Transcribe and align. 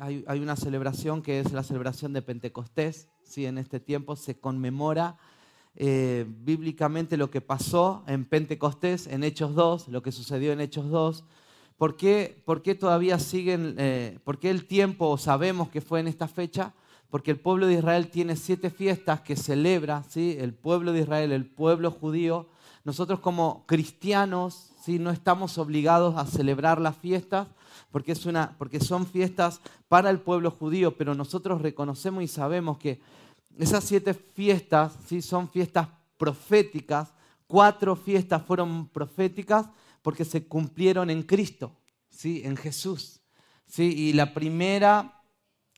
hay, 0.00 0.40
una 0.40 0.56
celebración 0.56 1.22
que 1.22 1.40
es 1.40 1.52
la 1.52 1.62
celebración 1.62 2.12
de 2.12 2.22
Pentecostés. 2.22 3.08
¿sí? 3.22 3.46
En 3.46 3.58
este 3.58 3.80
tiempo 3.80 4.16
se 4.16 4.38
conmemora 4.38 5.16
eh, 5.76 6.24
bíblicamente 6.26 7.16
lo 7.16 7.30
que 7.30 7.40
pasó 7.40 8.04
en 8.06 8.24
Pentecostés, 8.24 9.06
en 9.06 9.24
Hechos 9.24 9.54
2, 9.54 9.88
lo 9.88 10.02
que 10.02 10.12
sucedió 10.12 10.52
en 10.52 10.60
Hechos 10.60 10.88
2. 10.90 11.24
¿Por 11.76 11.96
qué, 11.96 12.40
por 12.44 12.62
qué 12.62 12.74
todavía 12.74 13.18
siguen, 13.18 13.74
eh, 13.78 14.18
por 14.24 14.38
qué 14.38 14.50
el 14.50 14.66
tiempo 14.66 15.18
sabemos 15.18 15.68
que 15.68 15.80
fue 15.80 16.00
en 16.00 16.08
esta 16.08 16.28
fecha? 16.28 16.72
Porque 17.10 17.32
el 17.32 17.40
pueblo 17.40 17.66
de 17.66 17.74
Israel 17.74 18.08
tiene 18.08 18.36
siete 18.36 18.70
fiestas 18.70 19.20
que 19.20 19.36
celebra, 19.36 20.02
¿sí? 20.08 20.36
el 20.38 20.54
pueblo 20.54 20.92
de 20.92 21.00
Israel, 21.00 21.32
el 21.32 21.46
pueblo 21.46 21.90
judío. 21.90 22.48
Nosotros 22.84 23.20
como 23.20 23.64
cristianos 23.66 24.70
¿sí? 24.82 24.98
no 24.98 25.10
estamos 25.10 25.58
obligados 25.58 26.16
a 26.16 26.26
celebrar 26.26 26.80
las 26.80 26.96
fiestas 26.96 27.48
porque, 27.90 28.12
es 28.12 28.26
una, 28.26 28.54
porque 28.58 28.80
son 28.80 29.06
fiestas 29.06 29.60
para 29.88 30.10
el 30.10 30.20
pueblo 30.20 30.50
judío, 30.50 30.96
pero 30.96 31.14
nosotros 31.14 31.62
reconocemos 31.62 32.22
y 32.22 32.28
sabemos 32.28 32.78
que 32.78 33.00
esas 33.58 33.84
siete 33.84 34.14
fiestas 34.14 34.92
¿sí? 35.06 35.22
son 35.22 35.48
fiestas 35.48 35.88
proféticas. 36.16 37.14
Cuatro 37.46 37.96
fiestas 37.96 38.42
fueron 38.42 38.88
proféticas 38.88 39.66
porque 40.02 40.24
se 40.24 40.46
cumplieron 40.46 41.08
en 41.08 41.22
Cristo, 41.22 41.72
¿sí? 42.10 42.42
en 42.44 42.56
Jesús. 42.56 43.20
¿sí? 43.66 43.94
Y 43.96 44.12
la 44.12 44.34
primera, 44.34 45.22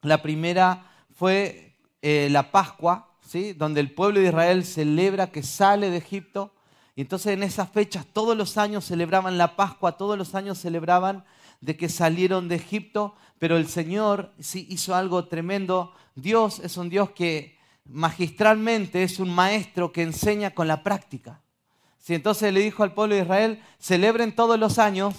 la 0.03 0.23
primera 0.23 0.91
fue 1.11 1.79
eh, 2.03 2.29
la 2.31 2.51
Pascua, 2.51 3.17
¿sí? 3.21 3.53
donde 3.53 3.81
el 3.81 3.95
pueblo 3.95 4.21
de 4.21 4.29
Israel 4.29 4.65
celebra 4.65 5.31
que 5.31 5.43
sale 5.43 5.91
de 5.91 5.99
Egipto. 5.99 6.55
Y 6.97 7.03
entonces 7.03 7.35
en 7.35 7.43
esas 7.43 7.71
fechas 7.71 8.07
todos 8.11 8.35
los 8.35 8.57
años 8.57 8.87
celebraban 8.87 9.37
la 9.37 9.55
Pascua, 9.55 9.99
todos 9.99 10.17
los 10.17 10.35
años 10.35 10.59
celebraban 10.59 11.25
de 11.61 11.77
que 11.77 11.91
salieron 11.91 12.49
de 12.49 12.57
Egipto, 12.57 13.15
pero 13.39 13.59
el 13.59 13.69
Señor 13.69 14.33
sí 14.41 14.67
hizo 14.71 14.95
algo 14.95 15.27
tremendo. 15.27 15.93
Dios 16.15 16.59
es 16.61 16.79
un 16.79 16.89
Dios 16.89 17.11
que 17.11 17.59
magistralmente 17.85 19.03
es 19.03 19.21
un 19.21 19.33
maestro 19.33 19.93
que 19.93 20.03
enseña 20.03 20.53
con 20.53 20.69
la 20.69 20.83
práctica. 20.83 21.43
¿Sí? 21.99 22.15
Entonces 22.15 22.51
le 22.53 22.61
dijo 22.61 22.83
al 22.83 22.95
pueblo 22.95 23.15
de 23.15 23.23
Israel, 23.23 23.63
celebren 23.79 24.35
todos 24.35 24.59
los 24.59 24.79
años, 24.79 25.15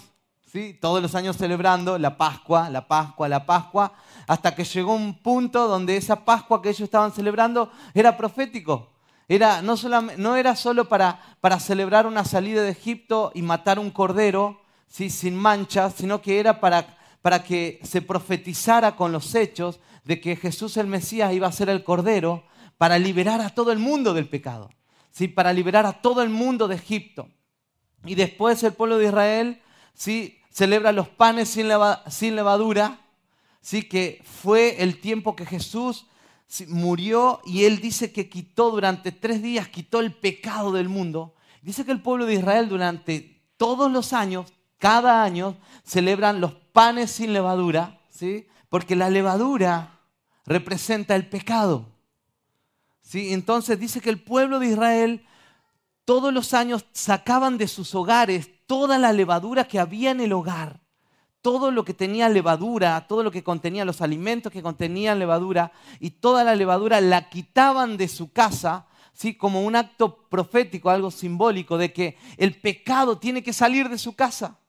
¿sí? 0.51 0.75
todos 0.81 0.99
los 0.99 1.13
años 1.13 1.37
celebrando 1.37 1.99
la 1.99 2.17
Pascua, 2.17 2.71
la 2.71 2.87
Pascua, 2.87 3.29
la 3.29 3.45
Pascua, 3.45 3.93
hasta 4.25 4.55
que 4.55 4.63
llegó 4.63 4.95
un 4.95 5.19
punto 5.19 5.67
donde 5.67 5.95
esa 5.95 6.25
Pascua 6.25 6.59
que 6.59 6.69
ellos 6.69 6.81
estaban 6.81 7.11
celebrando 7.11 7.71
era 7.93 8.17
profético. 8.17 8.96
Era, 9.29 9.61
no, 9.61 9.75
no 10.17 10.35
era 10.35 10.55
solo 10.55 10.87
para, 10.87 11.19
para, 11.41 11.59
celebrar 11.59 12.07
una 12.07 12.23
salida 12.23 12.63
de 12.63 12.69
Egipto 12.69 13.31
y 13.35 13.41
matar 13.41 13.77
un 13.77 13.91
cordero 13.91 14.61
¿sí? 14.87 15.09
sin 15.09 15.35
mancha, 15.35 15.89
sino 15.89 16.21
que 16.21 16.39
era 16.39 16.61
para, 16.61 16.97
para 17.21 17.43
que 17.43 17.79
se 17.83 18.01
profetizara 18.01 18.95
con 18.95 19.11
los 19.11 19.35
hechos 19.35 19.79
de 20.05 20.21
que 20.21 20.37
Jesús 20.37 20.77
el 20.77 20.87
Mesías 20.87 21.33
iba 21.33 21.47
a 21.47 21.51
ser 21.51 21.69
el 21.69 21.83
cordero 21.83 22.45
para 22.77 22.97
liberar 22.97 23.41
a 23.41 23.49
todo 23.49 23.73
el 23.73 23.79
mundo 23.79 24.13
del 24.13 24.29
pecado, 24.29 24.69
¿sí? 25.11 25.27
para 25.27 25.51
liberar 25.51 25.85
a 25.85 26.01
todo 26.01 26.21
el 26.21 26.29
mundo 26.29 26.69
de 26.69 26.75
Egipto. 26.75 27.27
Y 28.05 28.15
después 28.15 28.63
el 28.63 28.73
pueblo 28.73 28.97
de 28.97 29.07
Israel 29.07 29.61
¿sí? 29.93 30.39
celebra 30.49 30.93
los 30.93 31.09
panes 31.09 31.49
sin, 31.49 31.67
levadura, 31.67 33.01
¿sí? 33.59 33.83
que 33.83 34.23
fue 34.23 34.81
el 34.81 35.01
tiempo 35.01 35.35
que 35.35 35.45
Jesús 35.45 36.05
murió 36.67 37.41
y 37.45 37.65
él 37.65 37.79
dice 37.79 38.11
que 38.11 38.29
quitó 38.29 38.71
durante 38.71 39.11
tres 39.11 39.41
días, 39.41 39.67
quitó 39.67 39.99
el 39.99 40.13
pecado 40.13 40.71
del 40.71 40.89
mundo. 40.89 41.35
Dice 41.61 41.85
que 41.85 41.91
el 41.91 42.01
pueblo 42.01 42.25
de 42.25 42.35
Israel 42.35 42.69
durante 42.69 43.41
todos 43.57 43.91
los 43.91 44.13
años, 44.13 44.53
cada 44.77 45.23
año, 45.23 45.57
celebran 45.83 46.39
los 46.39 46.53
panes 46.53 47.11
sin 47.11 47.33
levadura, 47.33 47.99
¿sí? 48.09 48.47
porque 48.69 48.95
la 48.95 49.09
levadura 49.09 49.99
representa 50.45 51.15
el 51.15 51.27
pecado. 51.27 51.85
Entonces 53.13 53.79
dice 53.79 54.01
que 54.01 54.09
el 54.09 54.21
pueblo 54.21 54.59
de 54.59 54.67
Israel 54.67 55.25
todos 56.07 56.33
los 56.33 56.53
años 56.53 56.85
sacaban 56.93 57.57
de 57.57 57.67
sus 57.67 57.93
hogares 57.93 58.49
toda 58.65 58.97
la 58.97 59.11
levadura 59.11 59.67
que 59.67 59.79
había 59.79 60.11
en 60.11 60.21
el 60.21 60.31
hogar, 60.31 60.79
todo 61.47 61.71
lo 61.71 61.85
que 61.85 61.93
tenía 61.93 62.27
levadura, 62.27 63.07
todo 63.07 63.23
lo 63.23 63.31
que 63.31 63.41
contenía 63.41 63.85
los 63.85 64.01
alimentos 64.01 64.51
que 64.51 64.61
contenían 64.61 65.17
levadura 65.17 65.71
y 66.01 66.09
toda 66.09 66.43
la 66.43 66.53
levadura 66.55 66.99
la 66.99 67.29
quitaban 67.29 67.95
de 67.95 68.09
su 68.09 68.33
casa, 68.33 68.85
¿sí? 69.13 69.33
como 69.33 69.61
un 69.61 69.77
acto 69.77 70.27
profético, 70.27 70.89
algo 70.89 71.09
simbólico 71.09 71.77
de 71.77 71.93
que 71.93 72.17
el 72.35 72.59
pecado 72.59 73.17
tiene 73.17 73.43
que 73.43 73.53
salir 73.53 73.87
de 73.87 73.97
su 73.97 74.13
casa. 74.13 74.59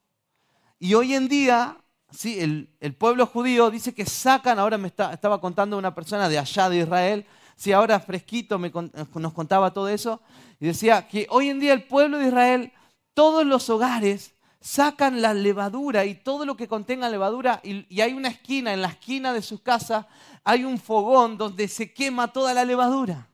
Y 0.79 0.95
hoy 0.95 1.15
en 1.15 1.27
día 1.27 1.79
¿sí? 2.13 2.39
el, 2.39 2.95
pueblo 2.95 3.27
judío 3.27 3.73
dice 3.73 3.93
que 3.93 4.07
sacan, 4.07 4.61
ahora 4.61 4.79
me 4.79 4.87
estaba 4.87 5.41
contando 5.41 5.77
una 5.77 5.97
persona 5.97 6.29
de 6.29 6.39
allá 6.39 6.69
de 6.69 6.79
Israel, 6.79 7.27
si 7.57 7.73
ahora 7.73 7.99
fresquito 7.99 8.55
eh, 8.65 8.73
nos 9.17 9.33
contaba 9.33 9.73
todo 9.73 9.89
eso, 9.89 10.23
y 10.61 10.67
decía 10.67 11.09
que 11.09 11.27
hoy 11.31 11.49
en 11.49 11.59
día 11.59 11.73
el 11.73 11.89
pueblo 11.89 12.19
de 12.19 12.29
Israel, 12.29 12.73
todos 13.15 13.45
los 13.45 13.69
hogares 13.69 14.38
sacan 14.61 15.23
la 15.23 15.35
levadura 15.35 16.05
y 16.05 16.15
todo 16.15 16.45
lo 16.45 16.57
que 16.57 16.69
contenga 16.69 17.09
levadura, 17.09 17.61
y, 17.63 18.01
hay 18.01 18.13
una 18.13 18.29
esquina, 18.29 18.73
en 18.73 18.83
la 18.83 18.89
esquina 18.89 19.33
de 19.33 19.43
sus 19.43 19.61
casas 19.61 20.07
hay 20.45 20.65
un 20.65 20.79
fogón 20.79 21.37
donde 21.37 21.69
se 21.69 21.93
quema 21.93 22.33
toda 22.33 22.55
la 22.55 22.65
levadura. 22.65 23.29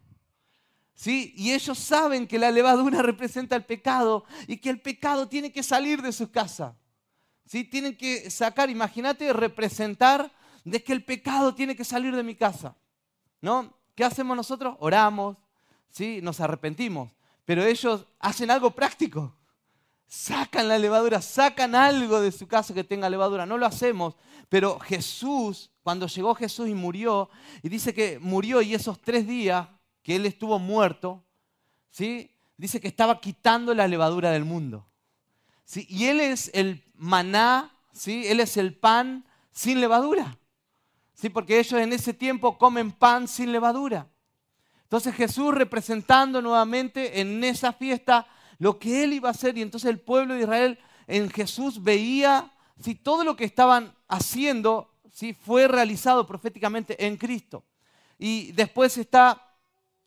¿Sí? 0.95 1.35
Y 1.37 1.53
ellos 1.53 1.79
saben 1.79 2.27
que 2.27 2.39
la 2.39 2.51
levadura 2.51 3.03
representa 3.03 3.57
el 3.57 3.65
pecado 3.65 4.25
y 4.47 4.59
que 4.59 4.71
el 4.71 4.81
pecado 4.81 5.29
tiene 5.29 5.53
que 5.53 5.63
salir 5.63 6.03
de 6.03 6.13
sus 6.13 6.29
casas. 6.29 6.75
¿Sí? 7.47 7.65
Tienen 7.65 7.97
que 7.97 8.31
sacar, 8.31 8.71
imagínate, 8.71 9.33
representar 9.33 10.33
de 10.65 10.83
que 10.83 10.93
el 10.93 11.05
pecado 11.05 11.55
tiene 11.55 11.77
que 11.77 11.85
salir 11.85 12.15
de 12.17 12.23
mi 12.23 12.35
casa. 12.35 12.77
¿No? 13.41 13.77
¿Qué 13.95 14.05
hacemos 14.05 14.37
nosotros? 14.37 14.77
Oramos, 14.81 15.37
¿sí? 15.91 16.21
nos 16.23 16.41
arrepentimos. 16.41 17.13
Pero 17.45 17.65
ellos 17.65 18.07
hacen 18.19 18.51
algo 18.51 18.71
práctico. 18.71 19.37
Sacan 20.07 20.69
la 20.69 20.79
levadura, 20.79 21.21
sacan 21.21 21.75
algo 21.75 22.21
de 22.21 22.31
su 22.31 22.47
casa 22.47 22.75
que 22.75 22.85
tenga 22.85 23.11
levadura. 23.11 23.47
No 23.47 23.59
lo 23.59 23.67
hacemos. 23.67 24.15
Pero 24.49 24.79
Jesús, 24.79 25.71
cuando 25.83 26.07
llegó 26.07 26.35
Jesús 26.35 26.69
y 26.69 26.75
murió, 26.75 27.29
y 27.63 27.69
dice 27.69 27.95
que 27.95 28.19
murió 28.21 28.63
y 28.63 28.75
esos 28.75 29.01
tres 29.01 29.27
días 29.27 29.69
que 30.03 30.17
él 30.17 30.27
estuvo 30.27 30.59
muerto, 30.59 31.25
¿sí? 31.91 32.31
dice 32.57 32.81
que 32.81 32.89
estaba 32.89 33.21
quitando 33.21 33.75
la 33.75 33.89
levadura 33.89 34.31
del 34.31 34.45
mundo. 34.45 34.87
¿sí? 35.65 35.87
Y 35.89 36.05
él 36.05 36.21
es 36.21 36.51
el 36.55 36.85
maná, 36.95 37.73
¿sí? 37.93 38.27
él 38.27 38.41
es 38.41 38.57
el 38.57 38.77
pan 38.77 39.25
sin 39.53 39.81
levadura. 39.81 40.39
¿sí? 41.15 41.31
porque 41.31 41.59
ellos 41.59 41.81
en 41.81 41.93
ese 41.93 42.13
tiempo 42.13 42.59
comen 42.59 42.93
pan 42.93 43.27
sin 43.27 43.51
levadura. 43.51 44.09
Entonces 44.83 45.15
Jesús 45.15 45.55
representando 45.55 46.41
nuevamente 46.43 47.21
en 47.21 47.43
esa 47.43 47.73
fiesta 47.73 48.27
lo 48.65 48.79
que 48.79 49.05
él 49.05 49.13
iba 49.13 49.29
a 49.29 49.33
hacer 49.33 49.59
y 49.59 49.61
entonces 49.61 49.91
el 49.91 50.01
pueblo 50.01 50.33
de 50.33 50.41
Israel 50.41 50.79
en 51.07 51.29
Jesús 51.29 51.83
veía 51.83 52.51
si 52.81 52.95
todo 52.95 53.23
lo 53.23 53.37
que 53.37 53.45
estaban 53.45 53.95
haciendo 54.09 54.91
si 55.13 55.35
fue 55.35 55.69
realizado 55.69 56.27
proféticamente 56.27 57.07
en 57.07 57.19
Cristo. 57.19 57.63
Y 58.19 58.53
después 58.53 58.97
está 58.97 59.55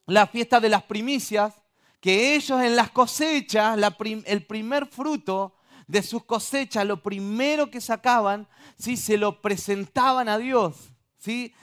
la 0.07 0.25
fiesta 0.25 0.59
de 0.59 0.69
las 0.69 0.81
primicias, 0.81 1.53
que 2.01 2.33
ellos 2.33 2.59
en 2.63 2.75
las 2.75 2.89
cosechas, 2.89 3.77
el 4.25 4.43
primer 4.47 4.87
fruto 4.87 5.53
de 5.85 6.01
sus 6.01 6.23
cosechas, 6.23 6.83
lo 6.83 7.03
primero 7.03 7.69
que 7.69 7.79
sacaban, 7.79 8.47
si 8.75 8.97
se 8.97 9.19
lo 9.19 9.39
presentaban 9.39 10.29
a 10.29 10.39
Dios. 10.39 10.77
¿sí? 11.19 11.53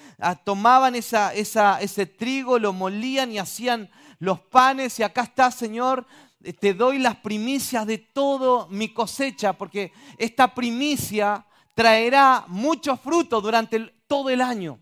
Tomaban 0.45 0.95
ese 0.95 2.07
trigo, 2.07 2.61
lo 2.61 2.73
molían 2.73 3.33
y 3.33 3.39
hacían 3.39 3.91
los 4.21 4.39
panes 4.39 5.01
y 5.01 5.03
acá 5.03 5.23
está, 5.23 5.51
Señor, 5.51 6.07
te 6.53 6.75
doy 6.75 6.99
las 6.99 7.17
primicias 7.17 7.87
de 7.87 7.99
todo 7.99 8.69
mi 8.69 8.93
cosecha, 8.93 9.55
porque 9.55 9.93
esta 10.19 10.55
primicia 10.55 11.47
traerá 11.75 12.45
mucho 12.49 12.97
fruto 12.97 13.41
durante 13.41 13.81
todo 14.07 14.31
el 14.31 14.41
año. 14.41 14.79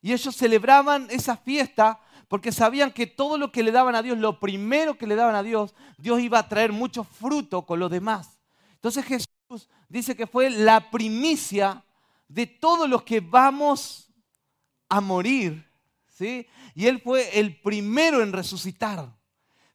Y 0.00 0.12
ellos 0.12 0.34
celebraban 0.34 1.06
esa 1.10 1.36
fiesta 1.36 2.00
porque 2.28 2.50
sabían 2.50 2.92
que 2.92 3.06
todo 3.06 3.38
lo 3.38 3.52
que 3.52 3.62
le 3.62 3.70
daban 3.70 3.94
a 3.94 4.02
Dios, 4.02 4.18
lo 4.18 4.40
primero 4.40 4.96
que 4.96 5.06
le 5.06 5.14
daban 5.14 5.34
a 5.34 5.42
Dios, 5.42 5.74
Dios 5.98 6.20
iba 6.20 6.38
a 6.38 6.48
traer 6.48 6.72
mucho 6.72 7.04
fruto 7.04 7.62
con 7.62 7.78
lo 7.78 7.88
demás. 7.88 8.38
Entonces 8.74 9.04
Jesús 9.04 9.68
dice 9.88 10.16
que 10.16 10.26
fue 10.26 10.50
la 10.50 10.90
primicia 10.90 11.84
de 12.28 12.46
todos 12.46 12.88
los 12.88 13.02
que 13.02 13.20
vamos 13.20 14.10
a 14.88 15.00
morir. 15.00 15.64
¿sí? 16.08 16.46
Y 16.74 16.86
Él 16.86 17.00
fue 17.00 17.38
el 17.38 17.60
primero 17.60 18.22
en 18.22 18.32
resucitar. 18.32 19.14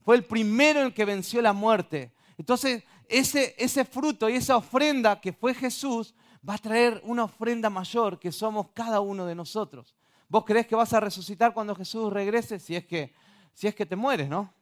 Fue 0.08 0.16
el 0.16 0.24
primero 0.24 0.84
en 0.84 0.94
que 0.94 1.04
venció 1.04 1.42
la 1.42 1.52
muerte. 1.52 2.14
Entonces, 2.38 2.82
ese, 3.10 3.54
ese 3.58 3.84
fruto 3.84 4.30
y 4.30 4.36
esa 4.38 4.56
ofrenda 4.56 5.20
que 5.20 5.34
fue 5.34 5.54
Jesús 5.54 6.16
va 6.48 6.54
a 6.54 6.58
traer 6.58 7.02
una 7.04 7.26
ofrenda 7.26 7.70
mayor 7.70 8.18
que 8.18 8.32
somos 8.32 8.70
cada 8.74 9.02
uno 9.02 9.26
de 9.26 9.36
nosotros. 9.36 9.94
¿Vos 10.30 10.46
crees 10.46 10.66
que 10.66 10.78
vas 10.78 10.94
a 10.94 11.02
resucitar 11.02 11.54
cuando 11.54 11.76
Jesús 11.76 12.14
regrese? 12.14 12.58
Si 12.58 12.74
es 12.74 12.86
que, 12.86 13.14
si 13.54 13.68
es 13.68 13.76
que 13.76 13.86
te 13.86 13.98
mueres, 13.98 14.30
¿no? 14.30 14.54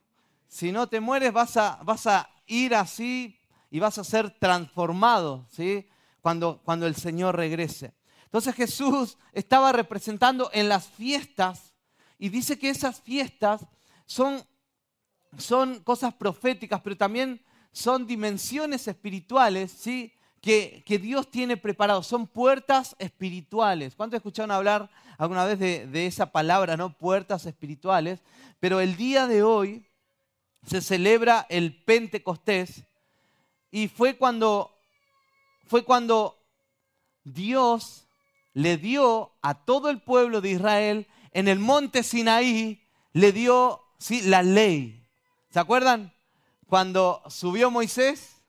Si 0.47 0.71
no 0.71 0.87
te 0.87 0.99
mueres, 0.99 1.31
vas 1.31 1.57
a, 1.57 1.77
vas 1.83 2.07
a 2.07 2.27
ir 2.47 2.73
así 2.73 3.39
y 3.69 3.77
vas 3.77 3.99
a 3.99 4.03
ser 4.03 4.31
transformado, 4.39 5.45
¿sí? 5.51 5.87
cuando, 6.23 6.87
el 6.87 6.95
Señor 6.95 7.35
regrese. 7.35 7.93
Entonces 8.23 8.55
Jesús 8.55 9.19
estaba 9.31 9.71
representando 9.71 10.49
en 10.53 10.69
las 10.69 10.87
fiestas 10.87 11.71
y 12.17 12.29
dice 12.29 12.57
que 12.57 12.71
esas 12.71 12.99
fiestas 12.99 13.63
son, 14.07 14.43
son 15.37 15.79
cosas 15.79 16.13
proféticas, 16.13 16.81
pero 16.81 16.97
también 16.97 17.41
son 17.71 18.07
dimensiones 18.07 18.87
espirituales, 18.87 19.71
¿sí? 19.71 20.13
Que, 20.41 20.83
Dios 21.01 21.31
tiene 21.31 21.57
preparado, 21.57 22.03
son 22.03 22.27
puertas 22.27 22.95
espirituales. 22.99 23.95
¿Cuántos 23.95 24.17
escucharon 24.17 24.51
hablar 24.51 24.89
alguna 25.17 25.43
vez 25.43 25.57
de, 25.57 25.87
de 25.87 26.05
esa 26.05 26.31
palabra, 26.31 26.77
no? 26.77 26.95
Puertas 26.95 27.45
espirituales. 27.45 28.21
Pero 28.59 28.79
el 28.79 28.95
día 28.95 29.27
de 29.27 29.41
hoy 29.41 29.85
se 30.65 30.81
celebra 30.81 31.45
el 31.49 31.75
Pentecostés 31.83 32.83
y 33.71 33.87
fue 33.87 34.17
cuando, 34.17 34.71
fue 35.67 35.83
cuando 35.83 36.37
Dios 37.23 38.07
le 38.53 38.77
dio 38.77 39.33
a 39.41 39.53
todo 39.65 39.89
el 39.89 40.01
pueblo 40.01 40.41
de 40.41 40.51
Israel 40.51 41.07
en 41.31 41.49
el 41.49 41.59
monte 41.59 42.03
Sinaí, 42.03 42.81
le 43.11 43.31
dio 43.33 43.81
¿sí? 43.97 44.21
la 44.21 44.43
ley. 44.43 45.04
¿Se 45.55 45.61
acuerdan? 45.61 46.13
Cuando 46.67 47.23
subió 47.29 47.71
Moisés 47.71 48.43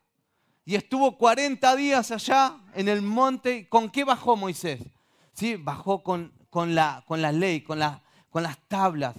y 0.64 0.74
estuvo 0.74 1.16
40 1.16 1.76
días 1.76 2.10
allá 2.10 2.58
en 2.74 2.88
el 2.88 3.00
monte, 3.00 3.68
¿con 3.68 3.90
qué 3.90 4.02
bajó 4.02 4.34
Moisés? 4.34 4.80
¿Sí? 5.32 5.54
Bajó 5.54 6.02
con, 6.02 6.32
con, 6.50 6.74
la, 6.74 7.04
con 7.06 7.22
ley, 7.38 7.60
con, 7.60 7.78
la, 7.78 8.02
con 8.28 8.42
las 8.42 8.58
tablas. 8.66 9.14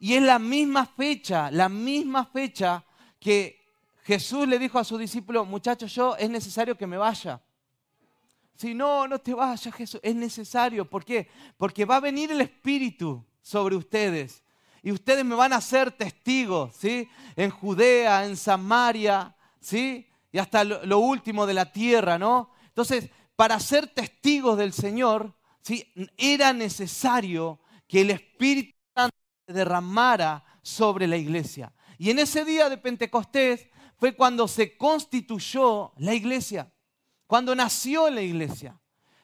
Y 0.00 0.14
es 0.14 0.22
la 0.22 0.40
misma 0.40 0.86
fecha, 0.86 1.52
la 1.52 1.68
misma 1.68 2.26
fecha 2.26 2.84
que 3.20 3.64
Jesús 4.02 4.48
le 4.48 4.58
dijo 4.58 4.80
a 4.80 4.84
sus 4.84 4.98
discípulos, 4.98 5.46
muchachos, 5.46 5.94
yo 5.94 6.16
es 6.16 6.28
necesario 6.28 6.76
que 6.76 6.88
me 6.88 6.96
vaya. 6.96 7.40
Si 8.56 8.74
no, 8.74 9.06
no 9.06 9.20
te 9.20 9.34
vayas, 9.34 9.72
Jesús, 9.72 10.00
es 10.02 10.16
necesario. 10.16 10.84
¿Por 10.84 11.04
qué? 11.04 11.28
Porque 11.56 11.84
va 11.84 11.94
a 11.94 12.00
venir 12.00 12.32
el 12.32 12.40
Espíritu 12.40 13.24
sobre 13.40 13.76
ustedes 13.76 14.42
y 14.82 14.92
ustedes 14.92 15.24
me 15.24 15.34
van 15.34 15.52
a 15.52 15.60
ser 15.60 15.92
testigos, 15.92 16.74
¿sí? 16.76 17.08
En 17.36 17.50
Judea, 17.50 18.24
en 18.24 18.36
Samaria, 18.36 19.36
¿sí? 19.60 20.08
Y 20.32 20.38
hasta 20.38 20.64
lo, 20.64 20.98
último 20.98 21.46
de 21.46 21.54
la 21.54 21.72
tierra, 21.72 22.18
¿no? 22.18 22.50
Entonces, 22.68 23.10
para 23.36 23.58
ser 23.60 23.88
testigos 23.88 24.56
del 24.56 24.72
Señor, 24.72 25.34
¿sí? 25.60 25.92
Era 26.16 26.52
necesario 26.52 27.60
que 27.86 28.02
el 28.02 28.10
Espíritu 28.10 28.76
Santo 28.94 29.16
se 29.46 29.52
derramara 29.52 30.44
sobre 30.62 31.06
la 31.06 31.16
iglesia. 31.16 31.72
Y 31.98 32.10
en 32.10 32.18
ese 32.18 32.44
día 32.44 32.68
de 32.68 32.78
Pentecostés 32.78 33.68
fue 33.98 34.16
cuando 34.16 34.48
se 34.48 34.76
constituyó 34.78 35.92
la 35.98 36.14
iglesia, 36.14 36.72
cuando 37.26 37.54
nació 37.54 38.08
la 38.08 38.22
iglesia. 38.22 38.80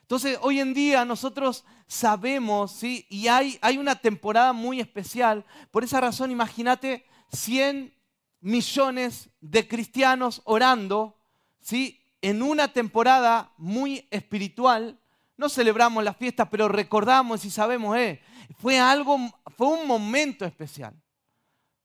Entonces, 0.07 0.39
hoy 0.41 0.61
en 0.61 0.73
día 0.73 1.03
nosotros 1.03 1.65
sabemos, 1.85 2.71
¿sí? 2.71 3.05
Y 3.09 3.27
hay, 3.27 3.59
hay 3.61 3.77
una 3.77 3.97
temporada 3.97 4.53
muy 4.53 4.79
especial. 4.79 5.43
Por 5.69 5.83
esa 5.83 5.99
razón, 5.99 6.31
imagínate 6.31 7.05
100 7.33 7.93
millones 8.39 9.29
de 9.41 9.67
cristianos 9.67 10.41
orando, 10.45 11.19
¿sí? 11.59 11.99
En 12.21 12.41
una 12.41 12.71
temporada 12.71 13.51
muy 13.57 14.07
espiritual. 14.09 14.97
No 15.35 15.49
celebramos 15.49 16.01
la 16.05 16.13
fiesta, 16.13 16.49
pero 16.49 16.69
recordamos 16.69 17.43
y 17.43 17.49
sabemos, 17.49 17.97
eh, 17.97 18.21
fue 18.59 18.79
algo, 18.79 19.17
fue 19.57 19.67
un 19.67 19.85
momento 19.85 20.45
especial. 20.45 20.93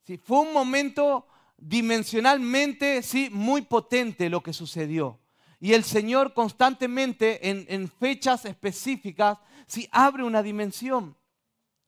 ¿sí? 0.06 0.16
Fue 0.16 0.38
un 0.38 0.52
momento 0.52 1.26
dimensionalmente, 1.56 3.02
sí, 3.02 3.30
muy 3.32 3.62
potente 3.62 4.30
lo 4.30 4.44
que 4.44 4.52
sucedió. 4.52 5.18
Y 5.62 5.75
el 5.75 5.85
Señor 5.85 6.35
constantemente 6.35 7.49
en, 7.49 7.88
fechas 7.88 8.44
específicas 8.47 9.38
sí 9.69 9.88
abre 9.93 10.25
una 10.25 10.43
dimensión. 10.43 11.17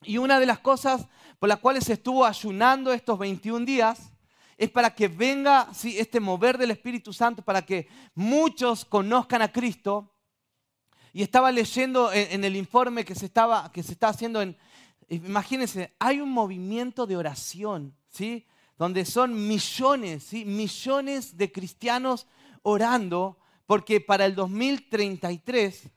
Y 0.01 0.17
una 0.17 0.39
de 0.39 0.45
las 0.45 0.59
cosas 0.59 1.05
por 1.39 1.49
las 1.49 1.59
cuales 1.59 1.89
estuvo 1.89 2.25
ayunando 2.25 2.93
estos 2.93 3.19
21 3.19 3.65
días 3.65 4.13
es 4.57 4.69
para 4.69 4.95
que 4.95 5.09
venga 5.09 5.67
sí, 5.73 5.99
este 5.99 6.21
mover 6.21 6.57
del 6.57 6.71
Espíritu 6.71 7.11
Santo, 7.11 7.41
para 7.41 7.65
que 7.65 7.89
muchos 8.13 8.85
conozcan 8.85 9.41
a 9.41 9.51
Cristo. 9.51 10.09
Y 11.11 11.21
estaba 11.21 11.51
leyendo 11.51 12.13
en, 12.13 12.45
el 12.45 12.55
informe 12.55 13.03
que 13.03 13.13
se, 13.13 13.25
estaba, 13.25 13.69
que 13.73 13.83
se 13.83 13.91
está 13.91 14.07
haciendo 14.07 14.41
en... 14.41 14.55
Imagínense, 15.09 15.93
hay 15.99 16.21
un 16.21 16.31
movimiento 16.31 17.05
de 17.05 17.17
oración, 17.17 17.93
¿sí? 18.07 18.47
Donde 18.77 19.03
son 19.03 19.49
millones, 19.49 20.23
¿sí? 20.23 20.45
Millones 20.45 21.35
de 21.35 21.51
cristianos 21.51 22.25
orando 22.61 23.37
porque 23.65 23.99
para 23.99 24.25
el 24.25 24.35
2033 24.35 25.89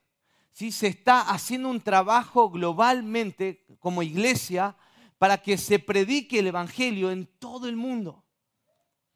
¿sí? 0.52 0.72
se 0.72 0.86
está 0.88 1.20
haciendo 1.20 1.68
un 1.68 1.80
trabajo 1.80 2.50
globalmente 2.50 3.64
como 3.78 4.02
iglesia 4.02 4.76
para 5.18 5.38
que 5.38 5.58
se 5.58 5.78
predique 5.78 6.38
el 6.38 6.46
Evangelio 6.46 7.10
en 7.10 7.26
todo 7.38 7.68
el 7.68 7.76
mundo. 7.76 8.24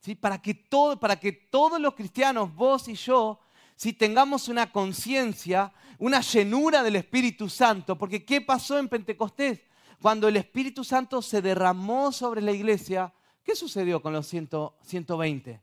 ¿sí? 0.00 0.14
Para, 0.14 0.40
que 0.42 0.54
todo, 0.54 0.98
para 0.98 1.18
que 1.18 1.32
todos 1.32 1.80
los 1.80 1.94
cristianos, 1.94 2.54
vos 2.54 2.88
y 2.88 2.94
yo, 2.94 3.40
si 3.76 3.92
tengamos 3.92 4.48
una 4.48 4.70
conciencia, 4.70 5.72
una 5.98 6.20
llenura 6.20 6.82
del 6.82 6.96
Espíritu 6.96 7.48
Santo. 7.48 7.96
Porque 7.96 8.24
¿qué 8.24 8.40
pasó 8.40 8.78
en 8.78 8.88
Pentecostés? 8.88 9.60
Cuando 10.00 10.28
el 10.28 10.36
Espíritu 10.36 10.82
Santo 10.82 11.22
se 11.22 11.40
derramó 11.40 12.10
sobre 12.10 12.42
la 12.42 12.52
iglesia, 12.52 13.14
¿qué 13.44 13.54
sucedió 13.54 14.02
con 14.02 14.12
los 14.12 14.26
120? 14.26 15.62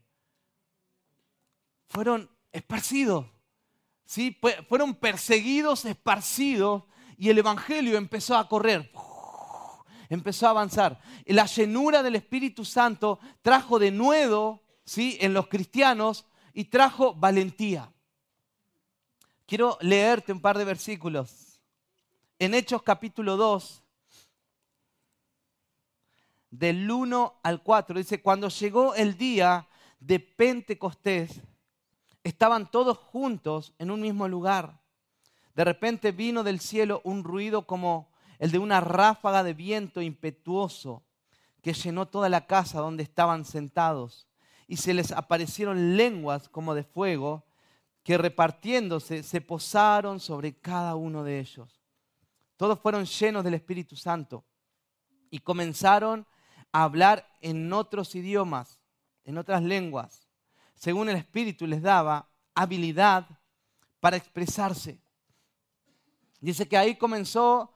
Fueron 1.88 2.30
esparcidos. 2.52 3.26
¿sí? 4.04 4.38
Fueron 4.68 4.94
perseguidos, 4.94 5.84
esparcidos, 5.84 6.84
y 7.16 7.28
el 7.28 7.38
Evangelio 7.38 7.98
empezó 7.98 8.36
a 8.36 8.48
correr. 8.48 8.90
Empezó 10.08 10.46
a 10.46 10.50
avanzar. 10.50 11.00
La 11.26 11.46
llenura 11.46 12.02
del 12.02 12.16
Espíritu 12.16 12.64
Santo 12.64 13.20
trajo 13.42 13.78
de 13.78 13.90
nuevo 13.90 14.62
¿sí? 14.84 15.18
en 15.20 15.34
los 15.34 15.48
cristianos 15.48 16.26
y 16.52 16.64
trajo 16.64 17.14
valentía. 17.14 17.92
Quiero 19.46 19.78
leerte 19.80 20.32
un 20.32 20.40
par 20.40 20.56
de 20.58 20.64
versículos. 20.64 21.60
En 22.38 22.54
Hechos 22.54 22.82
capítulo 22.82 23.36
2, 23.36 23.82
del 26.50 26.90
1 26.90 27.40
al 27.42 27.62
4, 27.62 27.98
dice, 27.98 28.22
cuando 28.22 28.48
llegó 28.48 28.94
el 28.94 29.16
día 29.16 29.68
de 30.00 30.20
Pentecostés, 30.20 31.40
estaban 32.24 32.70
todos 32.70 32.98
juntos 32.98 33.72
en 33.78 33.90
un 33.90 34.00
mismo 34.00 34.28
lugar. 34.28 34.80
De 35.54 35.64
repente 35.64 36.12
vino 36.12 36.42
del 36.42 36.60
cielo 36.60 37.00
un 37.04 37.24
ruido 37.24 37.66
como 37.66 38.10
el 38.38 38.50
de 38.50 38.58
una 38.58 38.80
ráfaga 38.80 39.42
de 39.42 39.54
viento 39.54 40.00
impetuoso 40.00 41.02
que 41.62 41.74
llenó 41.74 42.06
toda 42.06 42.28
la 42.28 42.46
casa 42.46 42.80
donde 42.80 43.02
estaban 43.02 43.44
sentados. 43.44 44.26
Y 44.66 44.76
se 44.76 44.94
les 44.94 45.12
aparecieron 45.12 45.96
lenguas 45.96 46.48
como 46.48 46.74
de 46.74 46.84
fuego 46.84 47.44
que 48.02 48.16
repartiéndose 48.16 49.22
se 49.22 49.40
posaron 49.40 50.20
sobre 50.20 50.54
cada 50.54 50.94
uno 50.94 51.22
de 51.24 51.40
ellos. 51.40 51.82
Todos 52.56 52.78
fueron 52.78 53.04
llenos 53.04 53.44
del 53.44 53.54
Espíritu 53.54 53.96
Santo 53.96 54.44
y 55.30 55.40
comenzaron 55.40 56.26
a 56.72 56.84
hablar 56.84 57.26
en 57.40 57.72
otros 57.72 58.14
idiomas, 58.14 58.80
en 59.24 59.38
otras 59.38 59.62
lenguas 59.62 60.19
según 60.80 61.10
el 61.10 61.16
Espíritu 61.16 61.66
les 61.66 61.82
daba 61.82 62.26
habilidad 62.54 63.26
para 64.00 64.16
expresarse. 64.16 64.98
Dice 66.40 66.66
que 66.66 66.78
ahí 66.78 66.96
comenzó 66.96 67.74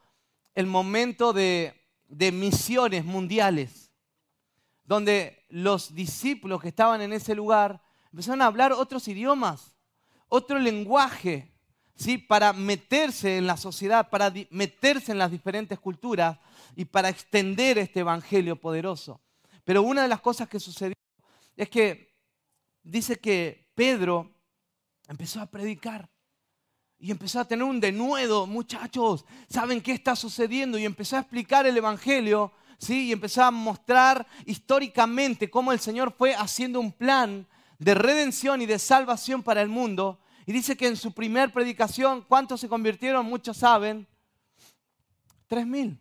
el 0.54 0.66
momento 0.66 1.34
de, 1.34 1.78
misiones 2.08 3.04
mundiales, 3.04 3.92
donde 4.84 5.44
los 5.50 5.94
discípulos 5.94 6.62
que 6.62 6.68
estaban 6.68 7.02
en 7.02 7.12
ese 7.12 7.34
lugar 7.34 7.82
empezaron 8.10 8.40
a 8.40 8.46
hablar 8.46 8.72
otros 8.72 9.06
idiomas, 9.06 9.76
otro 10.28 10.58
lenguaje, 10.58 11.52
¿sí? 11.94 12.16
para 12.16 12.54
meterse 12.54 13.36
en 13.36 13.46
la 13.46 13.58
sociedad, 13.58 14.08
para 14.08 14.32
meterse 14.48 15.12
en 15.12 15.18
las 15.18 15.30
diferentes 15.30 15.78
culturas 15.78 16.38
y 16.74 16.86
para 16.86 17.10
extender 17.10 17.76
este 17.76 18.00
evangelio 18.00 18.56
poderoso. 18.56 19.20
Pero 19.62 19.82
una 19.82 20.00
de 20.00 20.08
las 20.08 20.22
cosas 20.22 20.48
que 20.48 20.58
sucedió 20.58 20.94
es 21.54 21.68
que 21.68 22.13
dice 22.84 23.18
que 23.18 23.66
Pedro 23.74 24.30
empezó 25.08 25.40
a 25.40 25.46
predicar 25.46 26.08
y 26.98 27.10
empezó 27.10 27.40
a 27.40 27.44
tener 27.44 27.64
un 27.64 27.80
denuedo, 27.80 28.46
muchachos, 28.46 29.24
¿saben 29.48 29.80
qué 29.80 29.92
está 29.92 30.14
sucediendo? 30.14 30.78
Y 30.78 30.84
empezó 30.84 31.16
a 31.16 31.20
explicar 31.20 31.66
el 31.66 31.76
Evangelio, 31.76 32.52
¿sí? 32.78 33.08
Y 33.08 33.12
empezó 33.12 33.42
a 33.42 33.50
mostrar 33.50 34.26
históricamente 34.46 35.50
cómo 35.50 35.72
el 35.72 35.80
Señor 35.80 36.14
fue 36.16 36.34
haciendo 36.34 36.80
un 36.80 36.92
plan 36.92 37.46
de 37.78 37.94
redención 37.94 38.62
y 38.62 38.66
de 38.66 38.78
salvación 38.78 39.42
para 39.42 39.60
el 39.60 39.68
mundo. 39.68 40.20
Y 40.46 40.52
dice 40.52 40.76
que 40.76 40.86
en 40.86 40.96
su 40.96 41.12
primer 41.12 41.52
predicación, 41.52 42.22
¿cuántos 42.22 42.60
se 42.60 42.68
convirtieron? 42.68 43.26
Muchos 43.26 43.56
saben. 43.56 44.06
Tres 45.46 45.66
mil. 45.66 45.98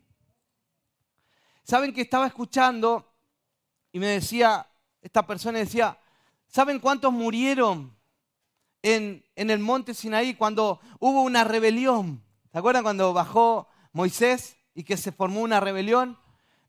¿Saben 1.64 1.92
que 1.92 2.02
estaba 2.02 2.26
escuchando 2.26 3.12
y 3.90 3.98
me 3.98 4.06
decía, 4.06 4.66
esta 5.00 5.26
persona 5.26 5.58
decía, 5.58 5.98
¿Saben 6.54 6.78
cuántos 6.78 7.12
murieron 7.12 7.92
en, 8.80 9.24
el 9.34 9.58
monte 9.58 9.92
Sinaí 9.92 10.34
cuando 10.34 10.78
hubo 11.00 11.22
una 11.22 11.42
rebelión? 11.42 12.22
¿Se 12.52 12.58
acuerdan 12.58 12.84
cuando 12.84 13.12
bajó 13.12 13.66
Moisés 13.92 14.56
y 14.72 14.84
que 14.84 14.96
se 14.96 15.10
formó 15.10 15.40
una 15.40 15.58
rebelión? 15.58 16.16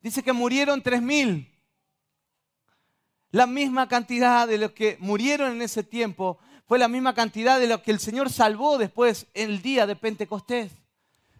Dice 0.01 0.23
que 0.23 0.33
murieron 0.33 0.81
tres 0.81 1.03
mil. 1.03 1.53
La 3.29 3.45
misma 3.45 3.87
cantidad 3.87 4.47
de 4.47 4.57
los 4.57 4.71
que 4.71 4.97
murieron 5.01 5.51
en 5.51 5.61
ese 5.61 5.83
tiempo 5.83 6.39
fue 6.67 6.79
la 6.79 6.87
misma 6.87 7.13
cantidad 7.13 7.59
de 7.59 7.67
los 7.67 7.81
que 7.81 7.91
el 7.91 7.99
Señor 7.99 8.31
salvó 8.31 8.79
después 8.79 9.27
en 9.35 9.51
el 9.51 9.61
día 9.61 9.85
de 9.85 9.95
Pentecostés. 9.95 10.71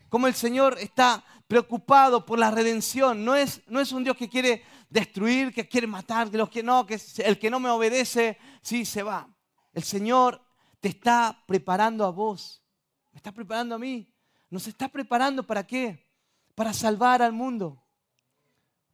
Como 0.08 0.28
el 0.28 0.36
Señor 0.36 0.78
está 0.80 1.24
preocupado 1.48 2.28
por 2.28 2.38
la 2.38 2.52
redención. 2.52 3.26
No 3.26 3.36
es, 3.36 3.62
no 3.68 3.80
es 3.80 3.92
un 3.92 4.04
Dios 4.04 4.16
que 4.16 4.30
quiere 4.30 4.64
destruir, 4.90 5.54
que 5.54 5.68
quiere 5.68 5.88
matar, 5.88 6.30
que 6.30 6.38
los 6.38 6.50
que 6.50 6.64
no, 6.64 6.86
que 6.86 7.00
el 7.18 7.40
que 7.40 7.50
no 7.50 7.60
me 7.60 7.70
obedece, 7.70 8.38
sí 8.62 8.86
se 8.86 9.04
va. 9.04 9.28
El 9.74 9.84
Señor 9.84 10.42
te 10.80 10.90
está 10.90 11.44
preparando 11.48 12.06
a 12.06 12.12
vos, 12.12 12.64
me 13.12 13.18
está 13.18 13.32
preparando 13.32 13.76
a 13.76 13.80
mí. 13.80 14.12
Nos 14.50 14.68
está 14.68 14.88
preparando 14.88 15.44
para 15.44 15.66
qué? 15.66 16.06
Para 16.54 16.72
salvar 16.72 17.22
al 17.22 17.34
mundo 17.34 17.86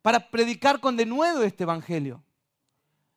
para 0.02 0.32
predicar 0.32 0.80
con 0.80 0.98
denuedo 0.98 1.44
este 1.44 1.64
Evangelio. 1.64 2.24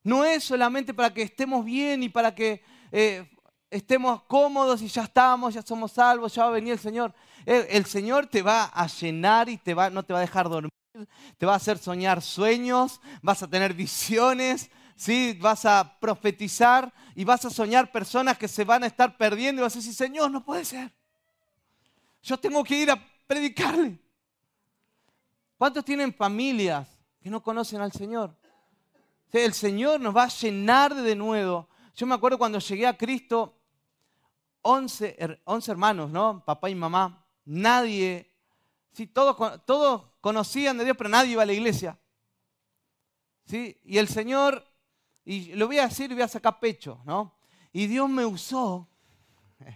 No 0.03 0.25
es 0.25 0.45
solamente 0.45 0.93
para 0.93 1.13
que 1.13 1.23
estemos 1.23 1.65
bien 1.65 2.03
y 2.03 2.09
para 2.09 2.35
que 2.35 2.63
eh, 2.93 3.27
estemos 3.71 4.23
cómodos 4.25 4.83
y 4.83 4.89
ya 4.89 5.05
estamos, 5.05 5.55
ya 5.55 5.63
somos 5.63 5.93
salvos, 5.93 6.35
ya 6.35 6.43
va 6.43 6.51
a 6.51 6.53
venir 6.53 6.75
el 6.75 6.79
Señor. 6.79 7.15
El, 7.47 7.85
Señor 7.87 8.27
te 8.27 8.43
va 8.43 8.65
a 8.65 8.87
llenar 8.87 9.49
y 9.49 9.57
te 9.57 9.75
va, 9.75 9.91
no 9.91 10.03
te 10.03 10.13
va 10.13 10.19
a 10.19 10.23
dejar 10.23 10.49
dormir, 10.49 10.71
te 11.39 11.47
va 11.47 11.55
a 11.55 11.57
hacer 11.57 11.79
soñar 11.79 12.23
sueños, 12.23 13.01
vas 13.23 13.43
a 13.43 13.49
tener 13.49 13.75
visiones, 13.75 14.71
¿sí? 14.97 15.37
vas 15.41 15.65
a 15.65 15.99
profetizar 15.99 16.93
y 17.15 17.25
vas 17.25 17.45
a 17.45 17.51
soñar 17.51 17.91
personas 17.91 18.39
que 18.39 18.49
se 18.49 18.65
van 18.65 18.85
a 18.85 18.87
estar 18.87 19.17
perdiendo 19.17 19.61
y 19.61 19.65
vas 19.65 19.75
a 19.75 19.79
decir, 19.79 19.95
Señor, 19.95 20.31
no 20.31 20.45
puede 20.45 20.65
ser. 20.65 20.93
Yo 22.23 22.39
tengo 22.39 22.63
que 22.65 22.79
ir 22.79 22.91
a 22.91 23.03
predicarle. 23.27 23.99
¿Cuántos 25.59 25.85
tienen 25.85 26.13
familias 26.15 26.89
que 27.21 27.31
no 27.31 27.43
conocen 27.43 27.81
al 27.81 27.93
Señor? 27.93 28.37
El 29.33 29.53
Señor 29.53 30.01
nos 30.01 30.17
va 30.17 30.25
a 30.25 30.29
llenar 30.29 30.95
de 30.95 31.17
nuevo. 31.17 31.69
Yo 31.97 32.07
me 32.07 32.15
acuerdo 32.15 32.39
cuando 32.39 32.61
llegué 32.61 32.87
a 32.87 32.97
Cristo, 32.97 33.59
11, 34.63 35.17
hermanos, 35.67 36.11
¿no? 36.11 36.45
Papá 36.45 36.71
y 36.71 36.75
mamá. 36.75 37.27
Nadie, 37.45 38.33
sí, 38.93 39.07
todos, 39.07 39.65
todos 39.65 40.14
conocían 40.25 40.79
de 40.79 40.85
Dios, 40.85 40.97
pero 40.97 41.11
nadie 41.11 41.33
iba 41.33 41.43
a 41.43 41.47
la 41.47 41.53
iglesia. 41.53 41.99
¿Sí? 43.45 43.79
Y 43.85 43.99
el 43.99 44.09
Señor, 44.09 44.67
y 45.23 45.53
lo 45.53 45.67
voy 45.67 45.79
a 45.79 45.87
decir 45.87 46.11
y 46.11 46.15
voy 46.15 46.23
a 46.23 46.29
sacar 46.29 46.59
pecho, 46.59 47.03
¿no? 47.05 47.37
Y 47.75 47.87
Dios 47.87 48.09
me 48.09 48.25
usó. 48.25 48.89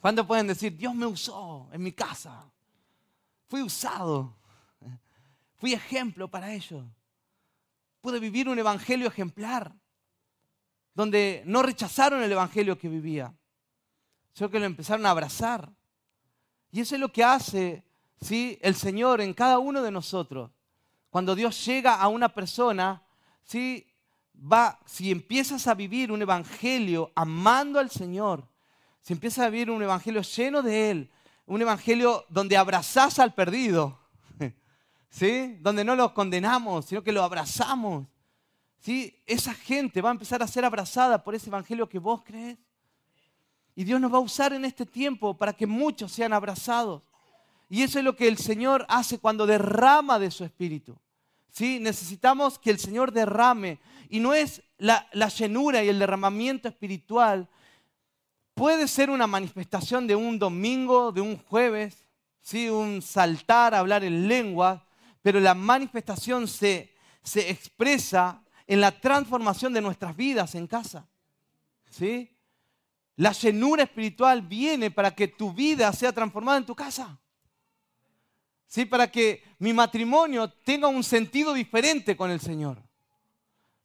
¿Cuándo 0.00 0.24
pueden 0.24 0.46
decir, 0.46 0.76
Dios 0.76 0.94
me 0.94 1.06
usó 1.06 1.68
en 1.72 1.82
mi 1.82 1.90
casa? 1.90 2.48
Fui 3.48 3.62
usado. 3.62 4.36
Fui 5.56 5.72
ejemplo 5.72 6.30
para 6.30 6.52
ellos. 6.52 6.84
Pude 8.00 8.20
vivir 8.20 8.48
un 8.48 8.60
evangelio 8.60 9.08
ejemplar, 9.08 9.74
donde 10.94 11.42
no 11.46 11.64
rechazaron 11.64 12.22
el 12.22 12.30
evangelio 12.30 12.78
que 12.78 12.88
vivía, 12.88 13.34
sino 14.34 14.48
que 14.48 14.60
lo 14.60 14.66
empezaron 14.66 15.04
a 15.04 15.10
abrazar. 15.10 15.68
Y 16.70 16.82
eso 16.82 16.94
es 16.94 17.00
lo 17.00 17.10
que 17.10 17.24
hace 17.24 17.82
¿sí? 18.20 18.58
el 18.62 18.74
Señor 18.74 19.20
en 19.20 19.34
cada 19.34 19.58
uno 19.58 19.82
de 19.82 19.90
nosotros. 19.90 20.50
Cuando 21.10 21.34
Dios 21.34 21.64
llega 21.64 21.94
a 21.94 22.08
una 22.08 22.28
persona, 22.28 23.02
¿sí? 23.44 23.86
Va, 24.34 24.78
si 24.84 25.10
empiezas 25.10 25.66
a 25.66 25.74
vivir 25.74 26.12
un 26.12 26.20
evangelio 26.20 27.10
amando 27.14 27.78
al 27.78 27.90
Señor, 27.90 28.46
si 29.00 29.14
empiezas 29.14 29.46
a 29.46 29.50
vivir 29.50 29.70
un 29.70 29.82
evangelio 29.82 30.20
lleno 30.22 30.62
de 30.62 30.90
Él, 30.90 31.10
un 31.46 31.62
evangelio 31.62 32.26
donde 32.28 32.56
abrazás 32.56 33.18
al 33.18 33.32
perdido, 33.32 33.98
¿sí? 35.08 35.56
Donde 35.60 35.84
no 35.84 35.96
lo 35.96 36.12
condenamos, 36.12 36.86
sino 36.86 37.02
que 37.02 37.12
lo 37.12 37.22
abrazamos. 37.22 38.06
¿Sí? 38.78 39.20
Esa 39.26 39.54
gente 39.54 40.00
va 40.00 40.10
a 40.10 40.12
empezar 40.12 40.42
a 40.42 40.46
ser 40.46 40.64
abrazada 40.64 41.24
por 41.24 41.34
ese 41.34 41.48
evangelio 41.48 41.88
que 41.88 41.98
vos 41.98 42.22
crees. 42.22 42.58
Y 43.74 43.84
Dios 43.84 44.00
nos 44.00 44.12
va 44.12 44.18
a 44.18 44.20
usar 44.20 44.52
en 44.52 44.64
este 44.64 44.86
tiempo 44.86 45.36
para 45.36 45.52
que 45.52 45.66
muchos 45.66 46.12
sean 46.12 46.32
abrazados. 46.32 47.02
Y 47.68 47.82
eso 47.82 47.98
es 47.98 48.04
lo 48.04 48.16
que 48.16 48.28
el 48.28 48.38
Señor 48.38 48.86
hace 48.88 49.18
cuando 49.18 49.46
derrama 49.46 50.18
de 50.18 50.30
su 50.30 50.44
espíritu. 50.44 50.96
¿Sí? 51.50 51.78
Necesitamos 51.80 52.58
que 52.58 52.70
el 52.70 52.78
Señor 52.78 53.12
derrame. 53.12 53.80
Y 54.08 54.20
no 54.20 54.34
es 54.34 54.62
la, 54.78 55.08
llenura 55.28 55.82
y 55.82 55.88
el 55.88 55.98
derramamiento 55.98 56.68
espiritual 56.68 57.48
puede 58.54 58.88
ser 58.88 59.10
una 59.10 59.26
manifestación 59.26 60.06
de 60.06 60.16
un 60.16 60.38
domingo, 60.38 61.12
de 61.12 61.20
un 61.20 61.36
jueves, 61.36 62.06
¿sí? 62.40 62.68
un 62.68 63.02
saltar, 63.02 63.74
hablar 63.74 64.04
en 64.04 64.28
lengua, 64.28 64.86
pero 65.22 65.40
la 65.40 65.54
manifestación 65.54 66.46
se, 66.46 66.94
se 67.22 67.50
expresa 67.50 68.42
en 68.66 68.80
la 68.80 68.92
transformación 68.92 69.72
de 69.72 69.80
nuestras 69.80 70.16
vidas 70.16 70.54
en 70.54 70.66
casa. 70.66 71.06
¿sí? 71.90 72.30
La 73.16 73.32
llenura 73.32 73.82
espiritual 73.82 74.42
viene 74.42 74.90
para 74.90 75.14
que 75.14 75.28
tu 75.28 75.52
vida 75.52 75.92
sea 75.92 76.12
transformada 76.12 76.58
en 76.58 76.66
tu 76.66 76.74
casa. 76.74 77.18
¿Sí? 78.66 78.84
Para 78.84 79.10
que 79.10 79.42
mi 79.58 79.72
matrimonio 79.72 80.50
tenga 80.50 80.88
un 80.88 81.04
sentido 81.04 81.52
diferente 81.52 82.16
con 82.16 82.30
el 82.30 82.40
Señor. 82.40 82.82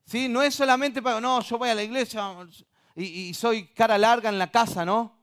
¿Sí? 0.06 0.28
No 0.28 0.42
es 0.42 0.56
solamente 0.56 1.02
para, 1.02 1.22
no, 1.22 1.42
yo 1.42 1.58
voy 1.58 1.70
a 1.70 1.76
la 1.76 1.84
iglesia, 1.84 2.36
y, 2.96 3.34
soy 3.34 3.68
cara 3.68 3.98
larga 3.98 4.30
en 4.30 4.38
la 4.38 4.52
casa, 4.52 4.86
¿no? 4.86 5.18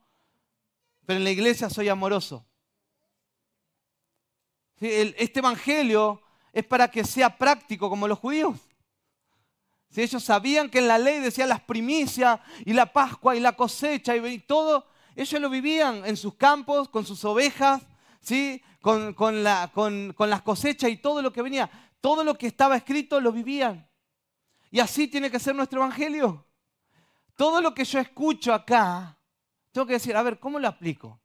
Pero 1.05 1.19
en 1.19 1.25
la 1.25 1.31
iglesia 1.31 1.69
soy 1.69 1.89
amoroso. 1.89 2.47
este 4.81 5.41
evangelio 5.41 6.23
es 6.53 6.65
para 6.65 6.91
que 6.91 7.05
sea 7.05 7.37
práctico 7.37 7.91
como 7.91 8.09
los 8.09 8.19
judíos. 8.19 8.57
Si 9.91 10.03
ellos 10.03 10.23
sabían 10.23 10.69
que 10.69 10.79
en 10.79 10.89
la 10.89 10.99
ley 10.99 11.19
decía 11.21 11.47
las 11.47 11.61
primicias 11.61 12.41
y 12.65 12.73
la 12.73 12.93
Pascua 12.93 13.35
y 13.35 13.41
la 13.41 13.57
cosecha 13.57 14.15
y 14.15 14.39
todo, 14.41 14.87
ellos 15.17 15.41
lo 15.41 15.51
vivían 15.51 16.05
en 16.05 16.17
sus 16.17 16.35
campos, 16.35 16.89
con 16.89 17.07
sus 17.07 17.25
ovejas, 17.25 17.83
¿sí? 18.29 18.63
con, 18.81 19.15
con 19.15 19.43
las 19.43 20.43
cosechas 20.43 20.91
y 20.91 20.97
todo 20.99 21.23
lo 21.23 21.33
que 21.33 21.43
venía. 21.43 21.71
Todo 22.01 22.23
lo 22.23 22.37
que 22.37 22.47
estaba 22.47 22.77
escrito 22.77 23.21
lo 23.21 23.33
vivían. 23.33 23.89
Y 24.71 24.81
así 24.81 25.09
tiene 25.09 25.31
que 25.31 25.39
ser 25.39 25.55
nuestro 25.55 25.81
evangelio 25.81 26.45
todo 27.39 27.61
lo 27.61 27.73
que 27.73 27.85
yo 27.85 28.01
escucho 28.01 28.53
acá, 28.53 29.17
tengo 29.71 29.87
que 29.87 29.93
decir, 29.93 30.17
a 30.17 30.25
ver, 30.25 30.41
¿cómo 30.41 30.59
lo 30.59 30.67
aplico? 30.67 31.21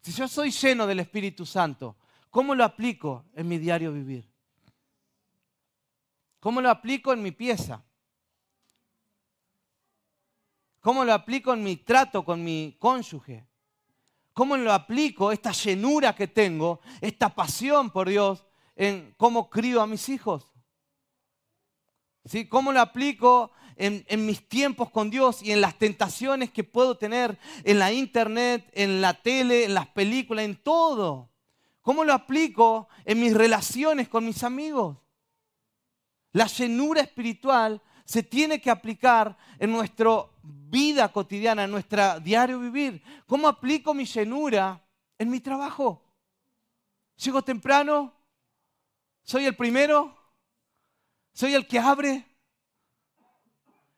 Si 0.00 0.10
yo 0.10 0.26
soy 0.26 0.50
lleno 0.50 0.88
del 0.88 0.98
Espíritu 0.98 1.46
Santo, 1.46 1.96
¿cómo 2.30 2.52
lo 2.52 2.64
aplico 2.64 3.26
en 3.32 3.46
mi 3.46 3.56
diario 3.56 3.92
vivir? 3.92 4.28
¿Cómo 6.40 6.60
lo 6.60 6.68
aplico 6.68 7.12
en 7.12 7.22
mi 7.22 7.30
pieza? 7.30 7.84
¿Cómo 10.80 11.04
lo 11.04 11.14
aplico 11.14 11.52
en 11.52 11.62
mi 11.62 11.76
trato 11.76 12.24
con 12.24 12.42
mi 12.42 12.76
cónyuge? 12.80 13.46
¿Cómo 14.36 14.58
lo 14.58 14.70
aplico 14.70 15.32
esta 15.32 15.52
llenura 15.52 16.14
que 16.14 16.28
tengo, 16.28 16.80
esta 17.00 17.34
pasión 17.34 17.88
por 17.88 18.06
Dios 18.06 18.44
en 18.74 19.14
cómo 19.16 19.48
crío 19.48 19.80
a 19.80 19.86
mis 19.86 20.10
hijos? 20.10 20.52
¿Sí? 22.26 22.46
¿Cómo 22.46 22.70
lo 22.70 22.82
aplico 22.82 23.50
en, 23.76 24.26
mis 24.26 24.46
tiempos 24.46 24.90
con 24.90 25.08
Dios 25.08 25.42
y 25.42 25.52
en 25.52 25.62
las 25.62 25.78
tentaciones 25.78 26.50
que 26.50 26.64
puedo 26.64 26.98
tener 26.98 27.38
en 27.64 27.78
la 27.78 27.94
internet, 27.94 28.70
en 28.74 29.00
la 29.00 29.14
tele, 29.14 29.64
en 29.64 29.72
las 29.72 29.86
películas, 29.86 30.44
en 30.44 30.56
todo. 30.56 31.30
¿Cómo 31.80 32.04
lo 32.04 32.12
aplico 32.12 32.88
en 33.06 33.18
mis 33.20 33.32
relaciones 33.32 34.06
con 34.06 34.26
mis 34.26 34.42
amigos? 34.42 34.98
La 36.32 36.46
llenura 36.46 37.00
espiritual 37.00 37.80
se 38.06 38.22
tiene 38.22 38.60
que 38.60 38.70
aplicar 38.70 39.36
en 39.58 39.72
nuestra 39.72 40.24
vida 40.42 41.12
cotidiana, 41.12 41.64
en 41.64 41.70
nuestro 41.72 42.20
diario 42.20 42.60
vivir. 42.60 43.02
¿Cómo 43.26 43.48
aplico 43.48 43.92
mi 43.92 44.04
llenura 44.04 44.80
en 45.18 45.28
mi 45.28 45.40
trabajo? 45.40 46.02
¿Llego 47.16 47.42
temprano? 47.42 48.14
¿Soy 49.22 49.44
el 49.44 49.56
primero? 49.56 50.16
¿Soy 51.32 51.54
el 51.54 51.66
que 51.66 51.80
abre? 51.80 52.24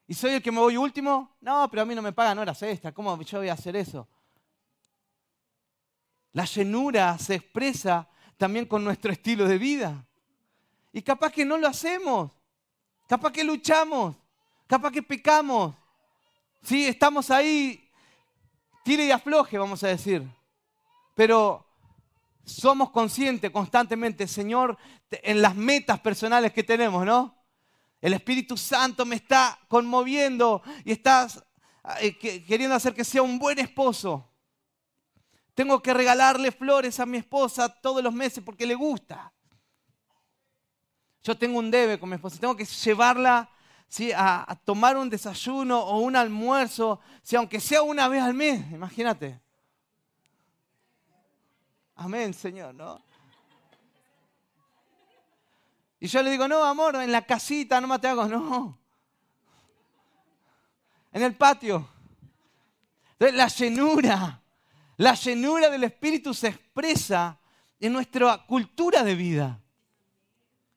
¿Y 0.06 0.14
soy 0.14 0.32
el 0.32 0.42
que 0.42 0.50
me 0.50 0.58
voy 0.58 0.78
último? 0.78 1.36
No, 1.42 1.68
pero 1.70 1.82
a 1.82 1.84
mí 1.84 1.94
no 1.94 2.00
me 2.00 2.14
pagan 2.14 2.38
horas 2.38 2.62
extra. 2.62 2.92
¿Cómo 2.92 3.20
yo 3.20 3.38
voy 3.38 3.50
a 3.50 3.52
hacer 3.52 3.76
eso? 3.76 4.08
La 6.32 6.46
llenura 6.46 7.18
se 7.18 7.34
expresa 7.34 8.08
también 8.38 8.64
con 8.64 8.82
nuestro 8.82 9.12
estilo 9.12 9.46
de 9.46 9.58
vida. 9.58 10.06
Y 10.94 11.02
capaz 11.02 11.30
que 11.30 11.44
no 11.44 11.58
lo 11.58 11.68
hacemos. 11.68 12.37
Capaz 13.08 13.32
que 13.32 13.42
luchamos. 13.42 14.14
Capaz 14.66 14.92
que 14.92 15.02
pecamos. 15.02 15.74
Sí, 16.62 16.86
estamos 16.86 17.30
ahí, 17.30 17.90
tire 18.84 19.06
y 19.06 19.10
afloje, 19.10 19.56
vamos 19.56 19.82
a 19.82 19.88
decir. 19.88 20.28
Pero 21.14 21.66
somos 22.44 22.90
conscientes 22.90 23.50
constantemente, 23.50 24.28
Señor, 24.28 24.76
en 25.10 25.40
las 25.40 25.56
metas 25.56 25.98
personales 26.00 26.52
que 26.52 26.62
tenemos, 26.62 27.06
¿no? 27.06 27.34
El 28.00 28.12
Espíritu 28.12 28.58
Santo 28.58 29.06
me 29.06 29.16
está 29.16 29.58
conmoviendo 29.68 30.62
y 30.84 30.92
estás 30.92 31.42
eh, 32.00 32.16
queriendo 32.18 32.76
hacer 32.76 32.94
que 32.94 33.04
sea 33.04 33.22
un 33.22 33.38
buen 33.38 33.58
esposo. 33.58 34.30
tengo 35.54 35.82
que 35.82 35.94
regalarle 35.94 36.52
flores 36.52 37.00
a 37.00 37.06
mi 37.06 37.16
esposa 37.16 37.68
todos 37.68 38.02
los 38.02 38.12
meses 38.12 38.44
porque 38.44 38.66
le 38.66 38.74
gusta. 38.74 39.32
Yo 41.28 41.36
tengo 41.36 41.58
un 41.58 41.70
debe 41.70 41.98
con 41.98 42.08
mi 42.08 42.14
esposa, 42.14 42.40
tengo 42.40 42.56
que 42.56 42.64
llevarla 42.64 43.50
¿sí? 43.86 44.12
a, 44.16 44.58
tomar 44.64 44.96
un 44.96 45.10
desayuno 45.10 45.78
o 45.78 45.98
un 45.98 46.16
almuerzo, 46.16 47.00
si 47.20 47.36
aunque 47.36 47.60
sea 47.60 47.82
una 47.82 48.08
vez 48.08 48.22
al 48.22 48.32
mes, 48.32 48.72
imagínate. 48.72 49.38
Amén, 51.96 52.32
Señor, 52.32 52.74
¿no? 52.74 52.98
Y 56.00 56.06
yo 56.06 56.22
le 56.22 56.30
digo, 56.30 56.48
no, 56.48 56.64
amor, 56.64 56.96
en 56.96 57.12
la 57.12 57.20
casita, 57.20 57.78
no 57.78 58.00
te 58.00 58.08
hago, 58.08 58.26
no. 58.26 58.78
En 61.12 61.22
el 61.22 61.36
patio. 61.36 61.90
Entonces, 63.12 63.36
la 63.36 63.48
llenura, 63.48 64.42
la 64.96 65.12
llenura 65.12 65.68
del 65.68 65.84
Espíritu 65.84 66.32
se 66.32 66.48
expresa 66.48 67.38
en 67.78 67.92
nuestra 67.92 68.46
cultura 68.46 69.04
de 69.04 69.14
vida, 69.14 69.60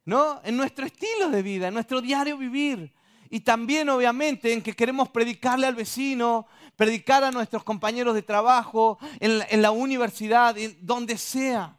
¿no? 0.06 0.42
En 0.44 0.58
nuestro 0.58 0.86
estilo 0.86 1.30
de 1.30 1.42
vida, 1.42 1.68
en 1.68 1.74
nuestro 1.74 2.02
diario 2.02 2.38
vivir. 2.38 2.94
Y 3.30 3.42
también, 3.42 3.88
obviamente, 3.90 4.52
en 4.52 4.62
que 4.62 4.76
queremos 4.76 5.10
predicarle 5.10 5.66
al 5.66 5.76
vecino, 5.76 6.48
predicar 6.76 7.24
a 7.24 7.32
nuestros 7.32 7.64
compañeros 7.64 8.14
de 8.14 8.24
trabajo, 8.24 9.00
en 9.20 9.62
la, 9.62 9.72
universidad, 9.72 10.58
en 10.58 10.78
donde 10.86 11.18
sea. 11.18 11.78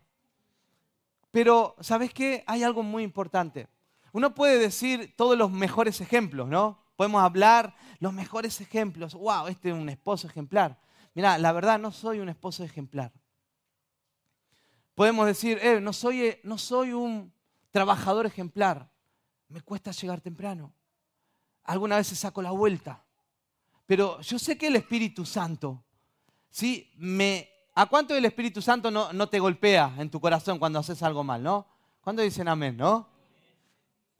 Pero, 1.31 1.77
¿sabes 1.81 2.15
qué? 2.15 2.43
Hay 2.47 2.63
algo 2.63 2.83
muy 2.83 3.03
importante. 3.03 3.69
Uno 4.13 4.35
puede 4.35 4.59
decir 4.59 5.15
todos 5.17 5.37
los 5.37 5.51
mejores 5.51 6.01
ejemplos, 6.01 6.49
¿no? 6.49 6.79
Podemos 6.97 7.23
hablar 7.23 7.75
los 7.99 8.13
mejores 8.13 8.61
ejemplos. 8.61 9.15
¡Wow! 9.15 9.49
Este 9.49 9.71
es 9.71 9.75
un 9.75 9.89
esposo 9.89 10.27
ejemplar. 10.29 10.79
Mira, 11.15 11.37
la 11.37 11.53
verdad 11.53 11.79
no 11.79 11.93
soy 11.93 12.21
un 12.21 12.29
esposo 12.29 12.65
ejemplar. 12.65 13.13
Podemos 14.95 15.27
decir, 15.27 15.59
eh, 15.63 15.81
no, 15.81 15.93
soy, 15.93 16.23
eh, 16.23 16.41
no 16.45 16.57
soy 16.59 16.93
un 16.93 17.33
trabajador 17.73 18.27
ejemplar. 18.27 18.89
Me 19.49 19.61
cuesta 19.61 19.91
llegar 19.91 20.21
temprano. 20.21 20.73
Alguna 21.65 21.97
vez 21.97 22.07
saco 22.07 22.41
la 22.41 22.53
vuelta. 22.53 23.05
Pero 23.87 24.21
yo 24.21 24.39
sé 24.39 24.57
que 24.57 24.69
el 24.69 24.77
Espíritu 24.77 25.27
Santo, 25.27 25.83
¿sí? 26.51 26.93
Me 26.97 27.53
¿A 27.75 27.87
cuánto 27.87 28.15
el 28.15 28.25
Espíritu 28.25 28.61
Santo 28.61 28.91
no, 28.91 29.29
te 29.29 29.39
golpea 29.39 29.95
en 29.99 30.11
tu 30.11 30.21
corazón 30.21 30.59
cuando 30.59 30.79
haces 30.79 31.03
algo 31.03 31.25
mal, 31.25 31.43
no? 31.43 31.67
¿Cuándo 32.03 32.23
dicen 32.23 32.47
amén, 32.49 32.77
no? 32.77 33.09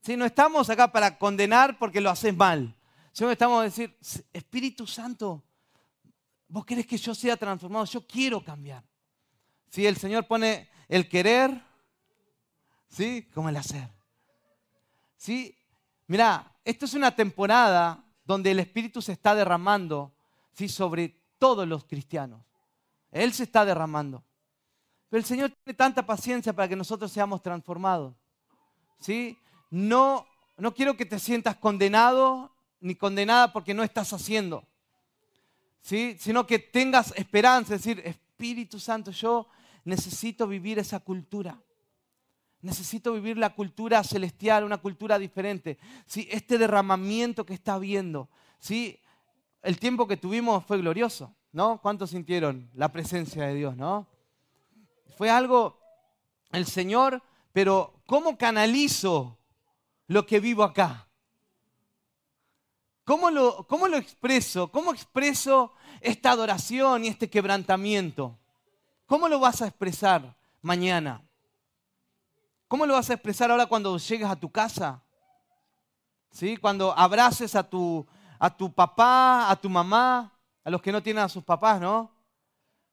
Si 0.01 0.17
no 0.17 0.25
estamos 0.25 0.69
acá 0.69 0.91
para 0.91 1.17
condenar 1.19 1.77
porque 1.77 2.01
lo 2.01 2.09
haces 2.09 2.35
mal, 2.35 2.75
sino 3.11 3.29
estamos 3.29 3.61
a 3.61 3.63
decir, 3.63 3.95
Espíritu 4.33 4.87
Santo, 4.87 5.43
vos 6.47 6.65
querés 6.65 6.87
que 6.87 6.97
yo 6.97 7.13
sea 7.13 7.37
transformado, 7.37 7.85
yo 7.85 8.05
quiero 8.07 8.43
cambiar. 8.43 8.83
Si 9.69 9.85
el 9.85 9.97
Señor 9.97 10.25
pone 10.25 10.67
el 10.89 11.07
querer, 11.07 11.63
¿sí? 12.93 13.27
Como 13.33 13.49
el 13.49 13.57
hacer. 13.57 13.89
¿Sí? 15.17 15.57
Mira, 16.07 16.51
esto 16.63 16.85
es 16.85 16.93
una 16.93 17.15
temporada 17.15 18.03
donde 18.25 18.51
el 18.51 18.59
Espíritu 18.59 19.01
se 19.01 19.13
está 19.13 19.35
derramando, 19.35 20.13
¿sí? 20.53 20.69
Sobre 20.69 21.15
todos 21.39 21.67
los 21.67 21.85
cristianos. 21.85 22.41
Él 23.11 23.33
se 23.33 23.43
está 23.43 23.65
derramando. 23.65 24.23
Pero 25.09 25.19
el 25.19 25.25
Señor 25.25 25.51
tiene 25.51 25.75
tanta 25.75 26.05
paciencia 26.05 26.53
para 26.53 26.67
que 26.67 26.75
nosotros 26.75 27.11
seamos 27.11 27.41
transformados. 27.41 28.15
¿Sí? 28.99 29.37
No, 29.69 30.25
no 30.57 30.73
quiero 30.73 30.95
que 30.95 31.05
te 31.05 31.19
sientas 31.19 31.55
condenado 31.57 32.51
ni 32.79 32.95
condenada 32.95 33.51
porque 33.51 33.73
no 33.73 33.83
estás 33.83 34.13
haciendo. 34.13 34.63
¿Sí? 35.81 36.15
Sino 36.19 36.47
que 36.47 36.59
tengas 36.59 37.13
esperanza, 37.15 37.75
es 37.75 37.83
decir, 37.83 38.01
Espíritu 38.05 38.79
Santo, 38.79 39.11
yo 39.11 39.47
necesito 39.83 40.47
vivir 40.47 40.79
esa 40.79 40.99
cultura. 40.99 41.59
Necesito 42.63 43.13
vivir 43.13 43.37
la 43.37 43.53
cultura 43.53 44.03
celestial, 44.03 44.63
una 44.63 44.77
cultura 44.77 45.19
diferente. 45.19 45.77
¿Sí? 46.07 46.27
Este 46.31 46.57
derramamiento 46.57 47.45
que 47.45 47.53
está 47.53 47.77
viendo. 47.77 48.29
¿Sí? 48.57 48.99
El 49.61 49.77
tiempo 49.77 50.07
que 50.07 50.17
tuvimos 50.17 50.65
fue 50.65 50.79
glorioso. 50.79 51.35
¿no? 51.53 51.79
¿Cuántos 51.81 52.09
sintieron 52.09 52.69
la 52.73 52.91
presencia 52.91 53.45
de 53.45 53.53
Dios, 53.53 53.77
no? 53.77 54.07
Fue 55.15 55.29
algo, 55.29 55.79
el 56.51 56.65
Señor, 56.65 57.21
pero 57.53 58.01
¿cómo 58.07 58.37
canalizo 58.37 59.37
lo 60.07 60.25
que 60.25 60.39
vivo 60.39 60.63
acá? 60.63 61.07
¿Cómo 63.05 63.29
lo, 63.29 63.67
¿Cómo 63.67 63.87
lo 63.87 63.97
expreso? 63.97 64.71
¿Cómo 64.71 64.91
expreso 64.91 65.73
esta 66.01 66.31
adoración 66.31 67.05
y 67.05 67.09
este 67.09 67.29
quebrantamiento? 67.29 68.39
¿Cómo 69.05 69.29
lo 69.29 69.39
vas 69.39 69.61
a 69.61 69.67
expresar 69.67 70.35
mañana? 70.61 71.21
¿Cómo 72.67 72.85
lo 72.85 72.93
vas 72.93 73.09
a 73.09 73.13
expresar 73.13 73.51
ahora 73.51 73.65
cuando 73.65 73.97
llegues 73.97 74.27
a 74.27 74.35
tu 74.35 74.51
casa? 74.51 75.03
¿Sí? 76.31 76.57
Cuando 76.57 76.97
abraces 76.97 77.55
a 77.55 77.63
tu, 77.63 78.05
a 78.39 78.49
tu 78.49 78.73
papá, 78.73 79.49
a 79.49 79.55
tu 79.55 79.69
mamá, 79.69 80.33
a 80.63 80.69
los 80.69 80.81
que 80.81 80.91
no 80.91 81.03
tienen 81.03 81.23
a 81.23 81.29
sus 81.29 81.43
papás, 81.43 81.79
¿no? 81.79 82.11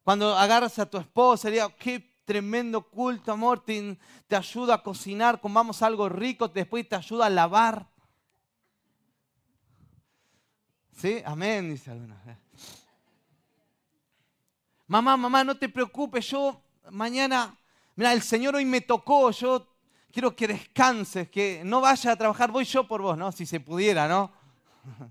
Cuando 0.02 0.36
agarras 0.36 0.78
a 0.78 0.86
tu 0.86 0.98
esposa, 0.98 1.48
diría, 1.48 1.68
qué 1.76 2.10
tremendo 2.24 2.82
culto, 2.82 3.32
amor, 3.32 3.64
te, 3.64 3.98
ayuda 4.30 4.74
a 4.74 4.82
cocinar, 4.82 5.40
comamos 5.40 5.82
algo 5.82 6.08
rico, 6.08 6.48
después 6.48 6.88
te 6.88 6.96
ayuda 6.96 7.26
a 7.26 7.30
lavar. 7.30 7.88
¿Sí? 10.92 11.22
Amén, 11.24 11.70
dice 11.70 11.90
alguna. 11.90 12.22
Mamá, 14.86 15.16
mamá, 15.16 15.44
no 15.44 15.56
te 15.56 15.68
preocupes, 15.68 16.28
yo 16.30 16.62
mañana, 16.90 17.56
mira, 17.96 18.12
el 18.12 18.22
Señor 18.22 18.54
hoy 18.56 18.64
me 18.64 18.80
tocó, 18.80 19.30
yo 19.30 19.66
quiero 20.12 20.34
que 20.34 20.48
descanses, 20.48 21.28
que 21.28 21.62
no 21.64 21.80
vayas 21.80 22.06
a 22.06 22.16
trabajar, 22.16 22.50
voy 22.50 22.64
yo 22.64 22.86
por 22.86 23.02
vos, 23.02 23.16
¿no? 23.16 23.30
Si 23.32 23.46
se 23.46 23.60
pudiera, 23.60 24.08
¿no? 24.08 24.32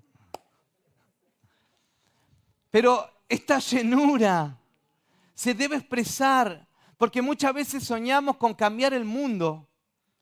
Pero 2.72 3.10
esta 3.28 3.60
llenura 3.60 4.58
se 5.34 5.54
debe 5.54 5.78
expresar, 5.78 6.68
porque 6.98 7.22
muchas 7.22 7.54
veces 7.54 7.84
soñamos 7.84 8.38
con 8.38 8.54
cambiar 8.54 8.94
el 8.94 9.06
mundo. 9.06 9.68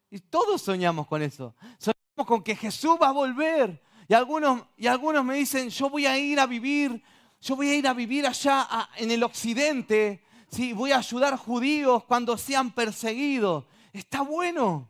Y 0.09 0.19
todos 0.19 0.61
soñamos 0.61 1.07
con 1.07 1.21
eso. 1.21 1.55
Soñamos 1.79 2.27
con 2.27 2.43
que 2.43 2.55
Jesús 2.55 2.97
va 3.01 3.09
a 3.09 3.11
volver. 3.11 3.81
Y 4.07 4.13
algunos, 4.13 4.63
y 4.77 4.87
algunos 4.87 5.25
me 5.25 5.35
dicen, 5.35 5.69
yo 5.69 5.89
voy 5.89 6.05
a 6.05 6.17
ir 6.17 6.39
a 6.39 6.45
vivir, 6.45 7.03
yo 7.41 7.55
voy 7.55 7.69
a 7.69 7.75
ir 7.75 7.87
a 7.87 7.93
vivir 7.93 8.25
allá 8.25 8.89
en 8.95 9.11
el 9.11 9.23
occidente. 9.23 10.23
¿Sí? 10.49 10.73
Voy 10.73 10.91
a 10.91 10.97
ayudar 10.97 11.37
judíos 11.37 12.03
cuando 12.05 12.37
sean 12.37 12.71
perseguidos. 12.71 13.65
Está 13.93 14.21
bueno. 14.21 14.89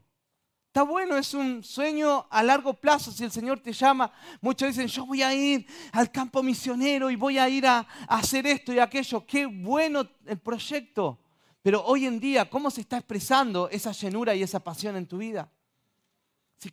Está 0.67 0.83
bueno, 0.83 1.17
es 1.17 1.33
un 1.33 1.63
sueño 1.63 2.27
a 2.29 2.43
largo 2.43 2.71
plazo 2.71 3.11
si 3.11 3.23
el 3.23 3.31
Señor 3.31 3.59
te 3.59 3.73
llama. 3.73 4.11
Muchos 4.41 4.67
dicen, 4.67 4.87
yo 4.87 5.07
voy 5.07 5.23
a 5.23 5.33
ir 5.33 5.65
al 5.91 6.11
campo 6.11 6.43
misionero 6.43 7.09
y 7.09 7.15
voy 7.15 7.39
a 7.39 7.49
ir 7.49 7.65
a, 7.65 7.87
hacer 8.07 8.45
esto 8.45 8.71
y 8.71 8.77
aquello. 8.77 9.25
Qué 9.25 9.47
bueno 9.47 10.07
el 10.25 10.37
proyecto. 10.37 11.17
Pero 11.63 11.83
hoy 11.83 12.05
en 12.05 12.19
día, 12.19 12.47
¿cómo 12.47 12.69
se 12.69 12.81
está 12.81 12.97
expresando 12.97 13.67
esa 13.69 13.91
llenura 13.91 14.35
y 14.35 14.43
esa 14.43 14.59
pasión 14.59 14.95
en 14.97 15.07
tu 15.07 15.17
vida? 15.17 15.49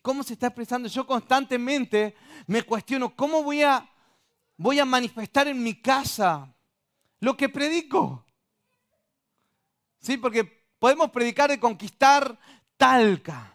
¿Cómo 0.03 0.23
se 0.23 0.35
está 0.35 0.49
expresando? 0.49 0.87
Yo 0.89 1.07
constantemente 1.07 2.15
me 2.47 2.63
cuestiono, 2.63 3.17
¿cómo 3.17 3.43
voy 3.43 3.63
a, 3.63 3.91
voy 4.59 4.81
a 4.81 4.85
manifestar 4.85 5.49
en 5.49 5.63
mi 5.63 5.81
casa 5.81 6.55
lo 7.21 7.37
que 7.39 7.49
predico? 7.49 8.25
¿Sí? 10.05 10.19
Porque 10.19 10.45
podemos 10.79 11.11
predicar 11.11 11.51
de 11.51 11.59
conquistar 11.59 12.39
Talca 12.77 13.55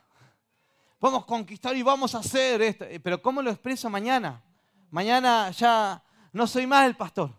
vamos 0.99 1.23
a 1.23 1.25
conquistar 1.25 1.75
y 1.75 1.83
vamos 1.83 2.13
a 2.15 2.19
hacer 2.19 2.62
esto. 2.62 2.85
Eh, 2.85 2.99
pero 2.99 3.21
¿cómo 3.21 3.41
lo 3.41 3.51
expreso 3.51 3.89
mañana? 3.89 4.43
Mañana 4.91 5.51
ya 5.51 6.03
no 6.33 6.47
soy 6.47 6.67
más 6.67 6.85
el 6.85 6.95
pastor. 6.95 7.31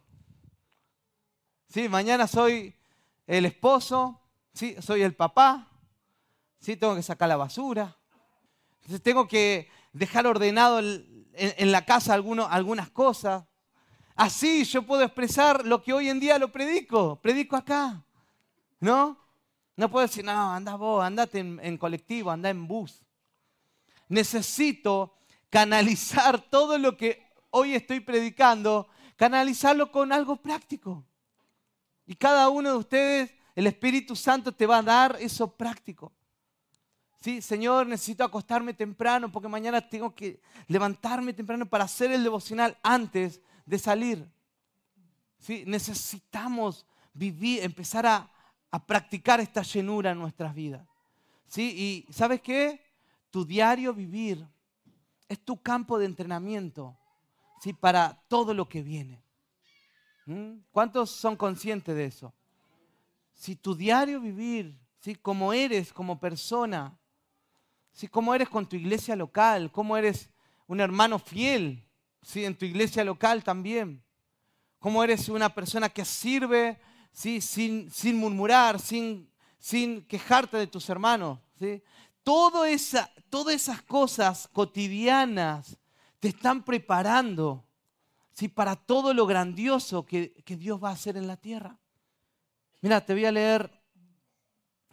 ¿Sí? 1.68 1.88
Mañana 1.88 2.26
soy 2.26 2.74
el 3.26 3.44
esposo, 3.44 4.20
¿sí? 4.52 4.76
soy 4.80 5.02
el 5.02 5.14
papá, 5.14 5.68
¿sí? 6.58 6.76
tengo 6.76 6.96
que 6.96 7.02
sacar 7.02 7.28
la 7.28 7.36
basura, 7.36 7.96
tengo 9.02 9.28
que 9.28 9.70
dejar 9.92 10.26
ordenado 10.26 10.80
en, 10.80 11.72
la 11.72 11.84
casa 11.84 12.14
algunas 12.14 12.90
cosas. 12.90 13.44
Así 14.16 14.64
yo 14.64 14.82
puedo 14.82 15.02
expresar 15.04 15.64
lo 15.64 15.80
que 15.80 15.92
hoy 15.92 16.08
en 16.08 16.18
día 16.18 16.40
lo 16.40 16.50
predico, 16.50 17.20
predico 17.22 17.54
acá, 17.54 18.02
¿no? 18.80 19.18
No 19.76 19.90
puedo 19.90 20.06
decir, 20.06 20.24
no, 20.24 20.52
anda 20.52 20.74
vos, 20.74 21.04
andate 21.04 21.38
en, 21.38 21.78
colectivo, 21.78 22.30
anda 22.30 22.50
en 22.50 22.66
bus 22.66 23.02
necesito 24.10 25.16
canalizar 25.48 26.40
todo 26.50 26.76
lo 26.76 26.96
que 26.96 27.26
hoy 27.50 27.74
estoy 27.74 28.00
predicando, 28.00 28.88
canalizarlo 29.16 29.90
con 29.90 30.12
algo 30.12 30.36
práctico. 30.36 31.06
Y 32.06 32.16
cada 32.16 32.50
uno 32.50 32.72
de 32.72 32.76
ustedes, 32.76 33.34
el 33.54 33.66
Espíritu 33.66 34.14
Santo 34.14 34.52
te 34.52 34.66
va 34.66 34.78
a 34.78 34.82
dar 34.82 35.16
eso 35.20 35.56
práctico. 35.56 36.12
Sí, 37.20 37.40
Señor, 37.40 37.86
necesito 37.86 38.24
acostarme 38.24 38.74
temprano 38.74 39.30
porque 39.30 39.48
mañana 39.48 39.88
tengo 39.88 40.14
que 40.14 40.40
levantarme 40.66 41.32
temprano 41.32 41.66
para 41.66 41.84
hacer 41.84 42.10
el 42.10 42.24
devocional 42.24 42.76
antes 42.82 43.40
de 43.64 43.78
salir. 43.78 44.28
Sí, 45.38 45.64
necesitamos 45.66 46.84
vivir, 47.12 47.62
empezar 47.62 48.06
a, 48.06 48.30
a 48.70 48.84
practicar 48.84 49.40
esta 49.40 49.62
llenura 49.62 50.12
en 50.12 50.18
nuestras 50.18 50.54
vidas. 50.54 50.86
¿Sí? 51.46 52.06
Y 52.08 52.12
¿sabes 52.12 52.40
qué? 52.40 52.80
Tu 53.30 53.44
diario 53.44 53.92
vivir 53.92 54.46
es 55.28 55.38
tu 55.40 55.60
campo 55.60 55.98
de 55.98 56.06
entrenamiento 56.06 56.96
¿sí? 57.60 57.72
para 57.72 58.22
todo 58.28 58.54
lo 58.54 58.68
que 58.68 58.82
viene. 58.82 59.22
¿Mm? 60.26 60.58
¿Cuántos 60.70 61.10
son 61.10 61.36
conscientes 61.36 61.94
de 61.94 62.04
eso? 62.06 62.32
Si 63.34 63.56
tu 63.56 63.74
diario 63.74 64.20
vivir, 64.20 64.78
¿sí? 65.00 65.14
como 65.16 65.52
eres 65.52 65.92
como 65.92 66.20
persona, 66.20 66.96
¿sí? 67.92 68.06
cómo 68.08 68.34
eres 68.34 68.48
con 68.48 68.68
tu 68.68 68.76
iglesia 68.76 69.16
local, 69.16 69.70
cómo 69.72 69.96
eres 69.96 70.30
un 70.66 70.80
hermano 70.80 71.18
fiel 71.18 71.84
¿sí? 72.22 72.44
en 72.44 72.56
tu 72.56 72.64
iglesia 72.64 73.04
local 73.04 73.42
también, 73.42 74.02
cómo 74.78 75.02
eres 75.02 75.28
una 75.28 75.52
persona 75.52 75.88
que 75.88 76.04
sirve 76.04 76.80
¿sí? 77.12 77.40
sin, 77.40 77.90
sin 77.90 78.16
murmurar, 78.16 78.80
sin, 78.80 79.30
sin 79.58 80.02
quejarte 80.02 80.56
de 80.56 80.66
tus 80.66 80.88
hermanos. 80.88 81.38
¿sí? 81.58 81.82
Todo 82.22 82.64
esa, 82.64 83.12
todas 83.28 83.54
esas 83.54 83.82
cosas 83.82 84.48
cotidianas 84.52 85.78
te 86.18 86.28
están 86.28 86.62
preparando 86.64 87.64
¿sí? 88.32 88.48
para 88.48 88.76
todo 88.76 89.14
lo 89.14 89.26
grandioso 89.26 90.04
que, 90.04 90.32
que 90.44 90.56
Dios 90.56 90.82
va 90.82 90.90
a 90.90 90.94
hacer 90.94 91.16
en 91.16 91.26
la 91.26 91.36
tierra. 91.36 91.78
Mira, 92.80 93.04
te 93.04 93.12
voy 93.12 93.26
a 93.26 93.32
leer 93.32 93.70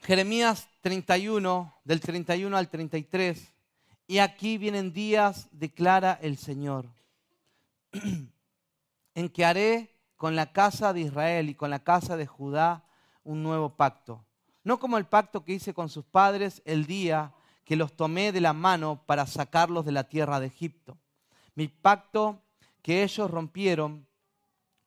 Jeremías 0.01 0.67
31, 0.82 1.73
del 1.84 1.99
31 1.99 2.56
al 2.58 2.69
33. 2.69 3.53
Y 4.08 4.19
aquí 4.19 4.58
vienen 4.58 4.93
días, 4.93 5.49
declara 5.51 6.17
el 6.21 6.38
Señor, 6.38 6.89
en 9.15 9.30
que 9.30 9.45
haré 9.45 9.96
con 10.17 10.36
la 10.36 10.51
casa 10.51 10.93
de 10.93 11.01
Israel 11.01 11.49
y 11.49 11.56
con 11.56 11.69
la 11.69 11.80
casa 11.80 12.17
de 12.17 12.25
Judá 12.25 12.84
un 13.23 13.43
nuevo 13.43 13.69
pacto. 13.69 14.25
No 14.63 14.80
como 14.80 14.97
el 14.97 15.06
pacto 15.06 15.45
que 15.45 15.53
hice 15.53 15.73
con 15.73 15.89
sus 15.89 16.03
padres 16.03 16.62
el 16.65 16.86
día 16.86 17.34
que 17.63 17.75
los 17.75 17.95
tomé 17.95 18.32
de 18.32 18.41
la 18.41 18.53
mano 18.53 19.03
para 19.06 19.27
sacarlos 19.27 19.86
de 19.86 19.91
la 19.91 20.06
tierra 20.06 20.39
de 20.39 20.47
Egipto. 20.47 20.97
Mi 21.53 21.67
pacto 21.67 22.41
que 22.82 23.03
ellos 23.03 23.30
rompieron, 23.30 24.08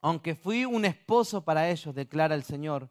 aunque 0.03 0.35
fui 0.35 0.65
un 0.65 0.85
esposo 0.85 1.45
para 1.45 1.71
ellos, 1.71 1.95
declara 1.95 2.35
el 2.35 2.43
Señor, 2.43 2.91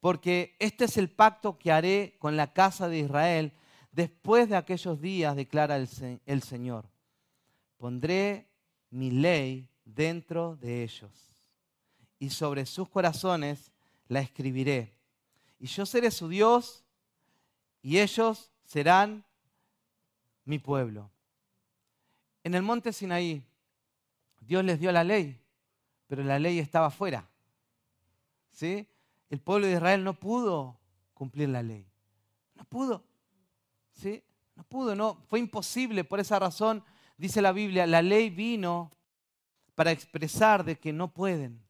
porque 0.00 0.56
este 0.58 0.84
es 0.84 0.96
el 0.96 1.10
pacto 1.10 1.58
que 1.58 1.72
haré 1.72 2.16
con 2.18 2.36
la 2.36 2.52
casa 2.52 2.88
de 2.88 3.00
Israel 3.00 3.52
después 3.92 4.48
de 4.48 4.56
aquellos 4.56 5.00
días, 5.00 5.34
declara 5.34 5.76
el, 5.76 5.88
el 6.24 6.42
Señor. 6.42 6.88
Pondré 7.76 8.48
mi 8.90 9.10
ley 9.10 9.68
dentro 9.84 10.56
de 10.56 10.82
ellos 10.82 11.29
y 12.20 12.30
sobre 12.30 12.66
sus 12.66 12.88
corazones 12.88 13.72
la 14.06 14.20
escribiré. 14.20 14.94
Y 15.58 15.66
yo 15.66 15.84
seré 15.84 16.12
su 16.12 16.28
Dios 16.28 16.84
y 17.82 17.98
ellos 17.98 18.52
serán 18.62 19.24
mi 20.44 20.58
pueblo. 20.58 21.10
En 22.44 22.54
el 22.54 22.62
monte 22.62 22.92
Sinaí, 22.92 23.42
Dios 24.40 24.64
les 24.64 24.78
dio 24.78 24.92
la 24.92 25.02
ley, 25.02 25.40
pero 26.06 26.22
la 26.22 26.38
ley 26.38 26.58
estaba 26.58 26.86
afuera. 26.86 27.28
¿Sí? 28.52 28.86
El 29.30 29.40
pueblo 29.40 29.66
de 29.66 29.74
Israel 29.74 30.04
no 30.04 30.14
pudo 30.14 30.78
cumplir 31.14 31.48
la 31.48 31.62
ley. 31.62 31.86
No 32.54 32.64
pudo. 32.64 33.02
¿Sí? 33.92 34.22
No 34.56 34.64
pudo, 34.64 34.94
no. 34.94 35.22
Fue 35.28 35.38
imposible. 35.38 36.04
Por 36.04 36.20
esa 36.20 36.38
razón, 36.38 36.84
dice 37.16 37.40
la 37.40 37.52
Biblia, 37.52 37.86
la 37.86 38.02
ley 38.02 38.28
vino 38.28 38.90
para 39.74 39.92
expresar 39.92 40.64
de 40.64 40.76
que 40.76 40.92
no 40.92 41.08
pueden. 41.08 41.62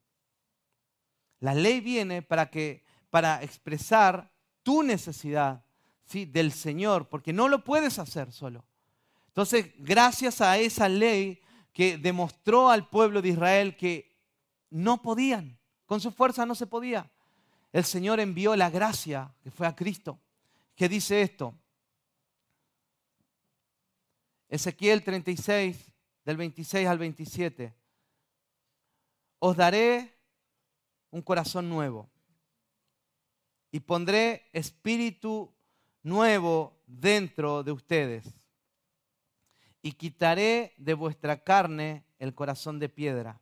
La 1.40 1.54
ley 1.54 1.80
viene 1.80 2.22
para, 2.22 2.50
que, 2.50 2.84
para 3.10 3.42
expresar 3.42 4.30
tu 4.62 4.82
necesidad 4.82 5.64
¿sí? 6.04 6.24
del 6.24 6.52
Señor, 6.52 7.08
porque 7.08 7.32
no 7.32 7.48
lo 7.48 7.64
puedes 7.64 7.98
hacer 7.98 8.32
solo. 8.32 8.64
Entonces, 9.28 9.72
gracias 9.78 10.40
a 10.40 10.58
esa 10.58 10.88
ley 10.88 11.40
que 11.72 11.98
demostró 11.98 12.70
al 12.70 12.88
pueblo 12.88 13.22
de 13.22 13.30
Israel 13.30 13.76
que 13.76 14.16
no 14.70 15.00
podían, 15.02 15.58
con 15.86 16.00
su 16.00 16.10
fuerza 16.10 16.46
no 16.46 16.54
se 16.54 16.66
podía 16.66 17.10
el 17.72 17.84
Señor 17.84 18.20
envió 18.20 18.56
la 18.56 18.70
gracia 18.70 19.32
que 19.42 19.50
fue 19.50 19.66
a 19.66 19.76
Cristo, 19.76 20.18
que 20.74 20.88
dice 20.88 21.22
esto. 21.22 21.54
Ezequiel 24.48 25.04
36, 25.04 25.92
del 26.24 26.36
26 26.36 26.88
al 26.88 26.98
27. 26.98 27.74
Os 29.38 29.56
daré 29.56 30.19
un 31.10 31.22
corazón 31.22 31.68
nuevo. 31.68 32.08
Y 33.72 33.80
pondré 33.80 34.48
espíritu 34.52 35.52
nuevo 36.02 36.76
dentro 36.86 37.62
de 37.62 37.72
ustedes. 37.72 38.24
Y 39.82 39.92
quitaré 39.92 40.74
de 40.76 40.94
vuestra 40.94 41.42
carne 41.42 42.04
el 42.18 42.34
corazón 42.34 42.78
de 42.78 42.88
piedra. 42.88 43.40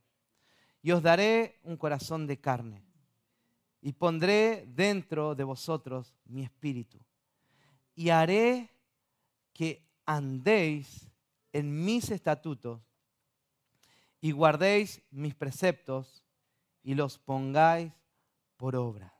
Y 0.82 0.92
os 0.92 1.02
daré 1.02 1.58
un 1.62 1.76
corazón 1.76 2.26
de 2.26 2.38
carne. 2.38 2.84
Y 3.80 3.92
pondré 3.92 4.66
dentro 4.68 5.34
de 5.34 5.44
vosotros 5.44 6.14
mi 6.26 6.42
espíritu. 6.42 6.98
Y 7.94 8.10
haré 8.10 8.70
que 9.52 9.82
andéis 10.06 11.08
en 11.52 11.84
mis 11.84 12.10
estatutos 12.10 12.80
y 14.20 14.32
guardéis 14.32 15.02
mis 15.10 15.34
preceptos 15.34 16.24
y 16.82 16.94
los 16.94 17.18
pongáis 17.18 17.92
por 18.56 18.76
obra. 18.76 19.14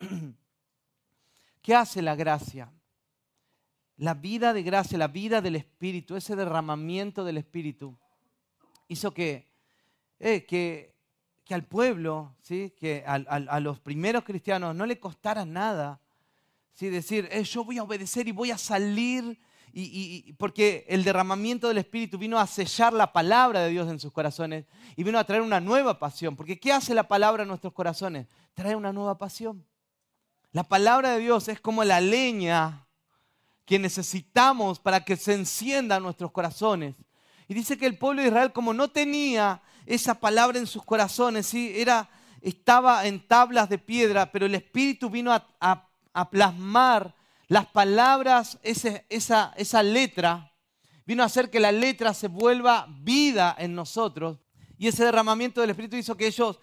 ¿Qué 1.62 1.74
hace 1.74 2.02
la 2.02 2.14
gracia? 2.14 2.72
La 3.96 4.14
vida 4.14 4.52
de 4.52 4.62
gracia, 4.62 4.98
la 4.98 5.08
vida 5.08 5.40
del 5.40 5.56
Espíritu, 5.56 6.16
ese 6.16 6.36
derramamiento 6.36 7.24
del 7.24 7.38
Espíritu, 7.38 7.96
hizo 8.88 9.14
que, 9.14 9.46
eh, 10.18 10.44
que 10.44 10.94
que 11.44 11.54
al 11.54 11.64
pueblo, 11.64 12.34
¿sí? 12.40 12.72
que 12.76 13.04
a, 13.06 13.60
los 13.60 13.78
primeros 13.78 14.24
cristianos 14.24 14.74
no 14.74 14.86
le 14.86 14.98
costara 14.98 15.44
nada 15.44 16.00
¿sí? 16.72 16.88
decir, 16.88 17.28
eh, 17.30 17.44
yo 17.44 17.64
voy 17.64 17.78
a 17.78 17.82
obedecer 17.82 18.26
y 18.26 18.32
voy 18.32 18.50
a 18.50 18.58
salir, 18.58 19.38
y, 19.76 20.32
porque 20.34 20.86
el 20.88 21.02
derramamiento 21.02 21.66
del 21.66 21.78
Espíritu 21.78 22.16
vino 22.16 22.38
a 22.38 22.46
sellar 22.46 22.92
la 22.92 23.12
palabra 23.12 23.60
de 23.60 23.70
Dios 23.70 23.90
en 23.90 23.98
sus 23.98 24.12
corazones 24.12 24.66
y 24.94 25.02
vino 25.02 25.18
a 25.18 25.24
traer 25.24 25.42
una 25.42 25.60
nueva 25.60 25.98
pasión. 25.98 26.36
Porque 26.36 26.60
¿qué 26.60 26.72
hace 26.72 26.94
la 26.94 27.08
palabra 27.08 27.42
en 27.42 27.48
nuestros 27.48 27.72
corazones? 27.72 28.28
Trae 28.54 28.76
una 28.76 28.92
nueva 28.92 29.18
pasión. 29.18 29.64
La 30.52 30.62
palabra 30.62 31.10
de 31.10 31.18
Dios 31.18 31.48
es 31.48 31.60
como 31.60 31.82
la 31.82 32.00
leña 32.00 32.86
que 33.64 33.78
necesitamos 33.78 34.78
para 34.78 35.04
que 35.04 35.16
se 35.16 35.34
enciendan 35.34 36.02
nuestros 36.02 36.30
corazones. 36.30 36.94
Y 37.48 37.54
dice 37.54 37.76
que 37.76 37.86
el 37.86 37.98
pueblo 37.98 38.22
de 38.22 38.28
Israel, 38.28 38.52
como 38.52 38.72
no 38.72 38.88
tenía 38.88 39.60
esa 39.86 40.14
palabra 40.14 40.58
en 40.58 40.66
sus 40.66 40.84
corazones, 40.84 41.46
¿sí? 41.46 41.72
Era, 41.74 42.08
estaba 42.40 43.06
en 43.06 43.26
tablas 43.26 43.68
de 43.68 43.78
piedra, 43.78 44.30
pero 44.30 44.46
el 44.46 44.54
Espíritu 44.54 45.10
vino 45.10 45.32
a, 45.32 45.88
plasmar 46.30 47.12
las 47.54 47.66
palabras, 47.66 48.58
esa, 48.64 49.52
esa 49.56 49.82
letra, 49.84 50.52
vino 51.06 51.22
a 51.22 51.26
hacer 51.26 51.50
que 51.50 51.60
la 51.60 51.70
letra 51.70 52.12
se 52.12 52.26
vuelva 52.26 52.88
vida 52.88 53.54
en 53.56 53.76
nosotros. 53.76 54.40
Y 54.76 54.88
ese 54.88 55.04
derramamiento 55.04 55.60
del 55.60 55.70
Espíritu 55.70 55.94
hizo 55.94 56.16
que 56.16 56.26
ellos 56.26 56.58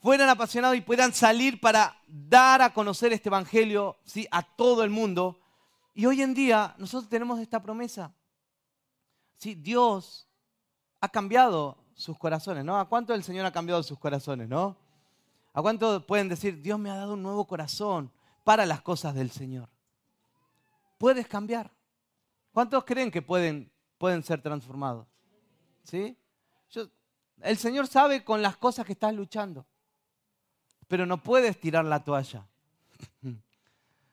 fueran 0.00 0.28
apasionados 0.28 0.76
y 0.76 0.80
puedan 0.80 1.14
salir 1.14 1.60
para 1.60 1.96
dar 2.08 2.62
a 2.62 2.74
conocer 2.74 3.12
este 3.12 3.28
Evangelio 3.28 3.96
¿sí? 4.04 4.26
a 4.32 4.42
todo 4.42 4.82
el 4.82 4.90
mundo. 4.90 5.38
Y 5.94 6.04
hoy 6.06 6.20
en 6.20 6.34
día 6.34 6.74
nosotros 6.78 7.08
tenemos 7.08 7.38
esta 7.38 7.62
promesa. 7.62 8.12
¿Sí? 9.36 9.54
Dios 9.54 10.26
ha 11.00 11.08
cambiado 11.10 11.78
sus 11.94 12.18
corazones, 12.18 12.64
¿no? 12.64 12.76
¿A 12.76 12.88
cuánto 12.88 13.14
el 13.14 13.22
Señor 13.22 13.46
ha 13.46 13.52
cambiado 13.52 13.84
sus 13.84 14.00
corazones, 14.00 14.48
no? 14.48 14.76
¿A 15.52 15.62
cuánto 15.62 16.04
pueden 16.04 16.28
decir, 16.28 16.60
Dios 16.60 16.76
me 16.76 16.90
ha 16.90 16.96
dado 16.96 17.14
un 17.14 17.22
nuevo 17.22 17.46
corazón 17.46 18.10
para 18.42 18.66
las 18.66 18.82
cosas 18.82 19.14
del 19.14 19.30
Señor? 19.30 19.68
Puedes 20.98 21.26
cambiar. 21.26 21.70
¿Cuántos 22.52 22.84
creen 22.84 23.10
que 23.10 23.22
pueden, 23.22 23.70
pueden 23.98 24.22
ser 24.22 24.40
transformados? 24.40 25.06
¿Sí? 25.82 26.16
el 27.42 27.58
Señor 27.58 27.86
sabe 27.86 28.24
con 28.24 28.40
las 28.40 28.56
cosas 28.56 28.86
que 28.86 28.92
estás 28.92 29.12
luchando, 29.12 29.66
pero 30.88 31.04
no 31.04 31.22
puedes 31.22 31.58
tirar 31.60 31.84
la 31.84 32.02
toalla. 32.02 32.46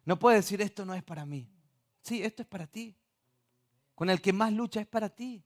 No 0.04 0.18
puedes 0.18 0.44
decir, 0.44 0.60
esto 0.64 0.84
no 0.84 0.96
es 0.96 1.04
para 1.04 1.28
mí. 1.28 1.48
Sí, 2.02 2.24
esto 2.24 2.42
es 2.42 2.48
para 2.48 2.66
ti. 2.66 2.98
Con 3.94 4.10
el 4.10 4.20
que 4.20 4.34
más 4.34 4.52
lucha 4.52 4.82
es 4.82 4.88
para 4.88 5.10
ti. 5.10 5.44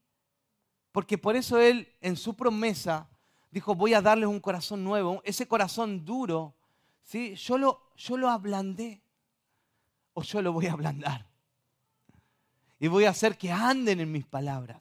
Porque 0.92 1.18
por 1.18 1.36
eso 1.36 1.60
Él 1.60 1.94
en 2.00 2.16
su 2.16 2.34
promesa 2.34 3.06
dijo, 3.50 3.74
voy 3.74 3.92
a 3.92 4.00
darles 4.00 4.28
un 4.28 4.40
corazón 4.40 4.82
nuevo, 4.82 5.20
ese 5.24 5.46
corazón 5.46 6.06
duro, 6.06 6.54
¿sí? 7.02 7.34
yo, 7.34 7.58
lo, 7.58 7.82
yo 7.96 8.16
lo 8.16 8.30
ablandé 8.30 9.02
o 10.16 10.22
yo 10.22 10.40
lo 10.40 10.52
voy 10.52 10.66
a 10.66 10.72
ablandar. 10.72 11.26
Y 12.80 12.88
voy 12.88 13.04
a 13.04 13.10
hacer 13.10 13.36
que 13.36 13.52
anden 13.52 14.00
en 14.00 14.10
mis 14.10 14.24
palabras. 14.24 14.80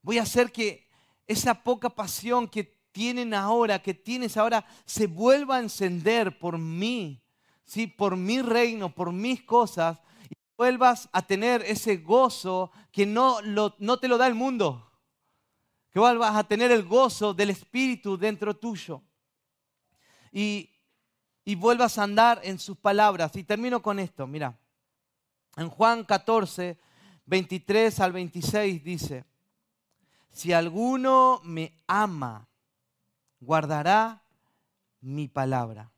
Voy 0.00 0.16
a 0.16 0.22
hacer 0.22 0.50
que 0.50 0.88
esa 1.26 1.62
poca 1.62 1.90
pasión 1.90 2.48
que 2.48 2.64
tienen 2.90 3.34
ahora, 3.34 3.82
que 3.82 3.92
tienes 3.92 4.38
ahora, 4.38 4.64
se 4.86 5.08
vuelva 5.08 5.56
a 5.56 5.60
encender 5.60 6.38
por 6.38 6.56
mí, 6.56 7.22
¿sí? 7.64 7.86
por 7.86 8.16
mi 8.16 8.40
reino, 8.40 8.94
por 8.94 9.12
mis 9.12 9.42
cosas, 9.42 10.00
y 10.30 10.34
vuelvas 10.56 11.10
a 11.12 11.20
tener 11.20 11.60
ese 11.62 11.98
gozo 11.98 12.70
que 12.90 13.04
no, 13.04 13.42
no 13.42 13.98
te 13.98 14.08
lo 14.08 14.16
da 14.16 14.26
el 14.26 14.34
mundo, 14.34 14.90
que 15.90 16.00
vuelvas 16.00 16.34
a 16.34 16.44
tener 16.44 16.72
el 16.72 16.84
gozo 16.84 17.34
del 17.34 17.50
Espíritu 17.50 18.16
dentro 18.16 18.56
tuyo. 18.56 19.02
Y, 20.32 20.70
y 21.48 21.54
vuelvas 21.54 21.96
a 21.96 22.02
andar 22.02 22.40
en 22.42 22.58
sus 22.58 22.76
palabras. 22.76 23.34
Y 23.36 23.44
termino 23.44 23.80
con 23.80 24.00
esto, 24.00 24.26
mira. 24.26 24.58
En 25.56 25.70
Juan 25.70 26.02
14, 26.02 26.76
23 27.24 28.00
al 28.00 28.12
26 28.12 28.82
dice, 28.82 29.24
si 30.32 30.52
alguno 30.52 31.40
me 31.44 31.72
ama, 31.86 32.48
guardará 33.40 34.20
mi 35.00 35.28
palabra. 35.28 35.92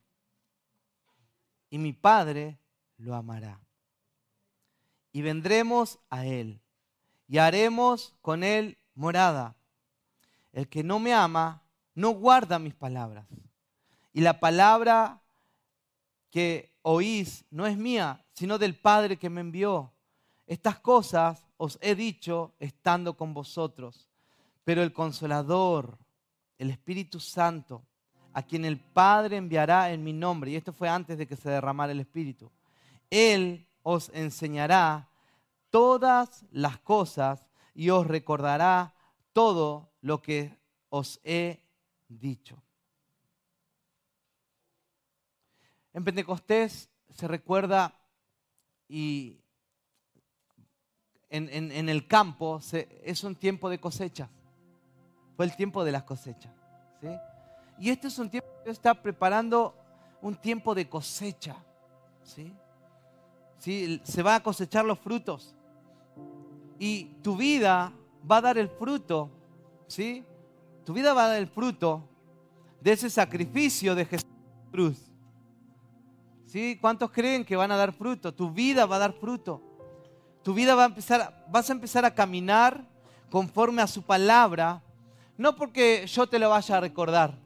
Y 1.71 1.79
mi 1.79 1.95
Padre 1.95 2.59
lo 2.99 3.15
amará. 3.15 3.59
Y 5.13 5.23
vendremos 5.23 5.99
a 6.11 6.27
Él. 6.27 6.61
Y 7.27 7.39
haremos 7.39 8.15
con 8.21 8.45
Él 8.45 8.77
morada. 8.95 9.57
El 10.53 10.69
que 10.69 10.85
no 10.85 10.99
me 10.99 11.15
ama, 11.15 11.63
no 11.95 12.11
guarda 12.11 12.59
mis 12.59 12.75
palabras. 12.75 13.27
Y 14.13 14.21
la 14.21 14.41
palabra 14.41 15.23
que 16.31 16.73
oís 16.83 17.45
no 17.51 17.67
es 17.67 17.77
mía, 17.77 18.25
sino 18.33 18.59
del 18.59 18.75
Padre 18.75 19.17
que 19.17 19.31
me 19.31 19.41
envió. 19.41 19.93
Estas 20.47 20.79
cosas 20.79 21.47
os 21.57 21.79
he 21.81 21.95
dicho 21.95 22.55
estando 22.59 23.17
con 23.17 23.35
vosotros. 23.35 24.09
Pero 24.65 24.83
el 24.83 24.93
consolador, 24.93 25.99
el 26.59 26.71
Espíritu 26.71 27.21
Santo, 27.21 27.83
a 28.33 28.43
quien 28.43 28.65
el 28.65 28.79
Padre 28.79 29.37
enviará 29.37 29.91
en 29.93 30.05
mi 30.05 30.13
nombre, 30.13 30.51
y 30.51 30.57
esto 30.57 30.73
fue 30.73 30.89
antes 30.89 31.19
de 31.19 31.27
que 31.27 31.37
se 31.37 31.51
derramara 31.51 31.93
el 31.93 32.01
Espíritu, 32.01 32.51
Él 33.11 33.67
os 33.83 34.11
enseñará 34.15 35.09
todas 35.71 36.45
las 36.51 36.79
cosas 36.79 37.47
y 37.75 37.91
os 37.91 38.07
recordará 38.07 38.95
todo 39.33 39.91
lo 40.01 40.21
que 40.21 40.57
os 40.91 41.21
he 41.25 41.61
dicho. 42.09 42.63
En 45.93 46.05
Pentecostés 46.05 46.91
se 47.11 47.29
recuerda 47.29 47.95
y 48.89 49.41
en, 51.31 51.89
el 51.89 52.07
campo 52.07 52.61
es 53.05 53.25
un 53.25 53.37
tiempo 53.37 53.69
de 53.69 53.79
cosecha. 53.79 54.29
Fue 55.37 55.45
el 55.45 55.55
tiempo 55.57 55.85
de 55.85 55.93
las 55.93 56.05
cosechas. 56.05 56.53
Y 57.79 57.91
este 57.91 58.09
es 58.09 58.19
un 58.19 58.29
tiempo 58.29 58.49
que 58.65 58.71
está 58.71 58.95
preparando 58.95 59.75
un 60.21 60.35
tiempo 60.35 60.75
de 60.75 60.89
cosecha. 60.89 61.57
¿sí? 62.23 62.53
¿Sí? 63.59 64.01
Se 64.05 64.23
va 64.23 64.37
a 64.37 64.43
cosechar 64.43 64.85
los 64.85 64.99
frutos. 64.99 65.55
Y 66.79 67.05
tu 67.23 67.37
vida 67.37 67.93
va 68.29 68.39
a 68.39 68.43
dar 68.43 68.59
el 68.59 68.69
fruto. 68.69 69.31
¿sí? 69.87 70.25
Tu 70.85 70.93
vida 70.93 71.13
va 71.13 71.27
a 71.27 71.29
dar 71.29 71.39
el 71.39 71.49
fruto 71.49 72.09
de 72.81 72.93
ese 72.93 73.11
sacrificio 73.11 73.95
de 73.95 74.07
Jesús. 74.07 75.08
¿Sí? 76.49 76.77
¿Cuántos 76.81 77.13
creen 77.13 77.45
que 77.45 77.55
van 77.55 77.71
a 77.71 77.77
dar 77.77 77.93
fruto? 77.93 78.35
Tu 78.35 78.51
vida 78.51 78.87
va 78.87 78.97
a 78.97 79.01
dar 79.01 79.13
fruto. 79.13 79.63
Tu 80.43 80.53
vida 80.53 80.75
va 80.75 80.83
a 80.83 80.87
empezar, 80.87 81.47
vas 81.49 81.71
a 81.71 81.73
empezar 81.73 82.05
a 82.05 82.15
caminar 82.15 82.85
conforme 83.31 83.83
a 83.83 83.87
su 83.87 84.03
palabra 84.03 84.83
no 85.39 85.55
porque 85.55 86.05
yo 86.09 86.29
te 86.29 86.41
lo 86.41 86.51
vaya 86.51 86.77
a 86.77 86.81
recordar. 86.81 87.39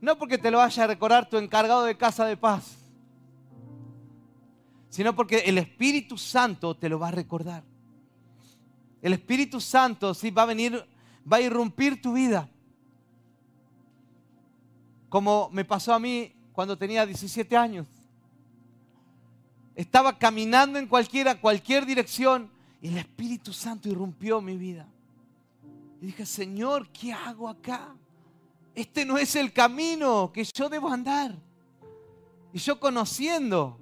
No 0.00 0.18
porque 0.18 0.38
te 0.38 0.50
lo 0.50 0.58
vaya 0.58 0.84
a 0.84 0.86
recordar 0.88 1.30
tu 1.30 1.36
encargado 1.36 1.84
de 1.84 1.96
casa 1.96 2.26
de 2.26 2.36
paz. 2.36 2.76
Sino 4.88 5.14
porque 5.14 5.38
el 5.46 5.56
Espíritu 5.58 6.18
Santo 6.18 6.76
te 6.76 6.88
lo 6.88 6.98
va 6.98 7.08
a 7.08 7.12
recordar. 7.12 7.62
El 9.00 9.12
Espíritu 9.12 9.60
Santo 9.60 10.12
sí 10.12 10.32
va 10.32 10.42
a 10.42 10.46
venir, 10.46 10.84
va 11.32 11.36
a 11.36 11.40
irrumpir 11.40 12.02
tu 12.02 12.14
vida. 12.14 12.48
Como 15.08 15.48
me 15.52 15.64
pasó 15.64 15.94
a 15.94 16.00
mí 16.00 16.34
cuando 16.52 16.76
tenía 16.76 17.06
17 17.06 17.56
años. 17.56 17.86
Estaba 19.74 20.18
caminando 20.18 20.78
en 20.78 20.86
cualquiera, 20.86 21.40
cualquier 21.40 21.86
dirección 21.86 22.50
y 22.82 22.88
el 22.88 22.98
Espíritu 22.98 23.52
Santo 23.52 23.88
irrumpió 23.88 24.40
mi 24.40 24.56
vida. 24.56 24.86
Y 26.00 26.06
dije, 26.06 26.24
Señor, 26.24 26.88
¿qué 26.88 27.12
hago 27.12 27.48
acá? 27.48 27.94
Este 28.74 29.04
no 29.04 29.18
es 29.18 29.36
el 29.36 29.52
camino 29.52 30.30
que 30.32 30.44
yo 30.44 30.68
debo 30.68 30.88
andar. 30.88 31.34
Y 32.52 32.58
yo 32.58 32.80
conociendo, 32.80 33.78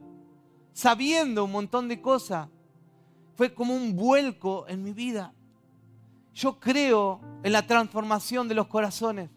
sabiendo 0.72 1.44
un 1.44 1.52
montón 1.52 1.88
de 1.88 2.00
cosas, 2.00 2.48
fue 3.37 3.54
como 3.54 3.74
un 3.74 3.94
vuelco 3.94 4.66
en 4.68 4.83
mi 4.83 4.92
vida. 4.92 5.33
Yo 6.35 6.59
creo 6.59 7.20
en 7.42 7.52
la 7.52 7.66
transformación 7.66 8.48
de 8.48 8.54
los 8.54 8.66
corazones. 8.66 9.31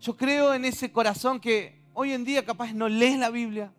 Yo 0.00 0.16
creo 0.16 0.54
en 0.54 0.64
ese 0.64 0.92
corazón 0.92 1.40
que 1.40 1.80
hoy 1.98 2.12
en 2.12 2.24
día 2.24 2.44
capaz 2.44 2.74
no 2.74 2.90
lee 2.90 3.16
la 3.16 3.30
Biblia. 3.30 3.72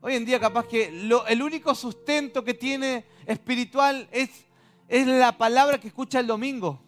Hoy 0.00 0.16
en 0.16 0.24
día 0.24 0.40
capaz 0.40 0.66
que 0.66 0.88
el 1.28 1.42
único 1.42 1.72
sustento 1.74 2.42
que 2.42 2.54
tiene 2.54 3.04
espiritual 3.24 4.08
es, 4.10 4.30
es 4.88 5.06
la 5.06 5.38
palabra 5.38 5.78
que 5.78 5.86
escucha 5.86 6.18
el 6.18 6.26
domingo. 6.26 6.80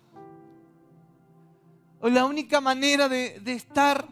O 2.00 2.08
la 2.08 2.24
única 2.24 2.60
manera 2.60 3.08
de, 3.08 3.40
estar, 3.46 4.06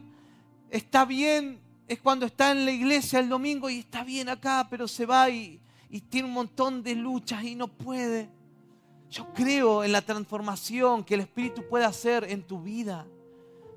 está 0.71 1.05
bien, 1.05 1.61
es 1.89 1.99
cuando 1.99 2.27
está 2.27 2.53
en 2.53 2.65
la 2.65 2.71
iglesia 2.71 3.19
el 3.19 3.29
domingo 3.29 3.69
y 3.69 3.81
está 3.81 4.05
bien 4.05 4.29
acá, 4.29 4.69
pero 4.71 4.87
se 4.87 5.07
va 5.07 5.29
y, 5.29 5.61
tiene 6.09 6.29
un 6.29 6.35
montón 6.35 6.85
de 6.85 6.95
luchas 6.95 7.43
y 7.43 7.57
no 7.57 7.67
puede. 7.67 8.31
Yo 9.11 9.33
creo 9.35 9.83
en 9.83 9.91
la 9.91 10.03
transformación 10.03 11.03
que 11.03 11.15
el 11.15 11.21
Espíritu 11.21 11.69
puede 11.69 11.85
hacer 11.85 12.25
en 12.31 12.45
tu 12.45 12.63
vida. 12.63 13.05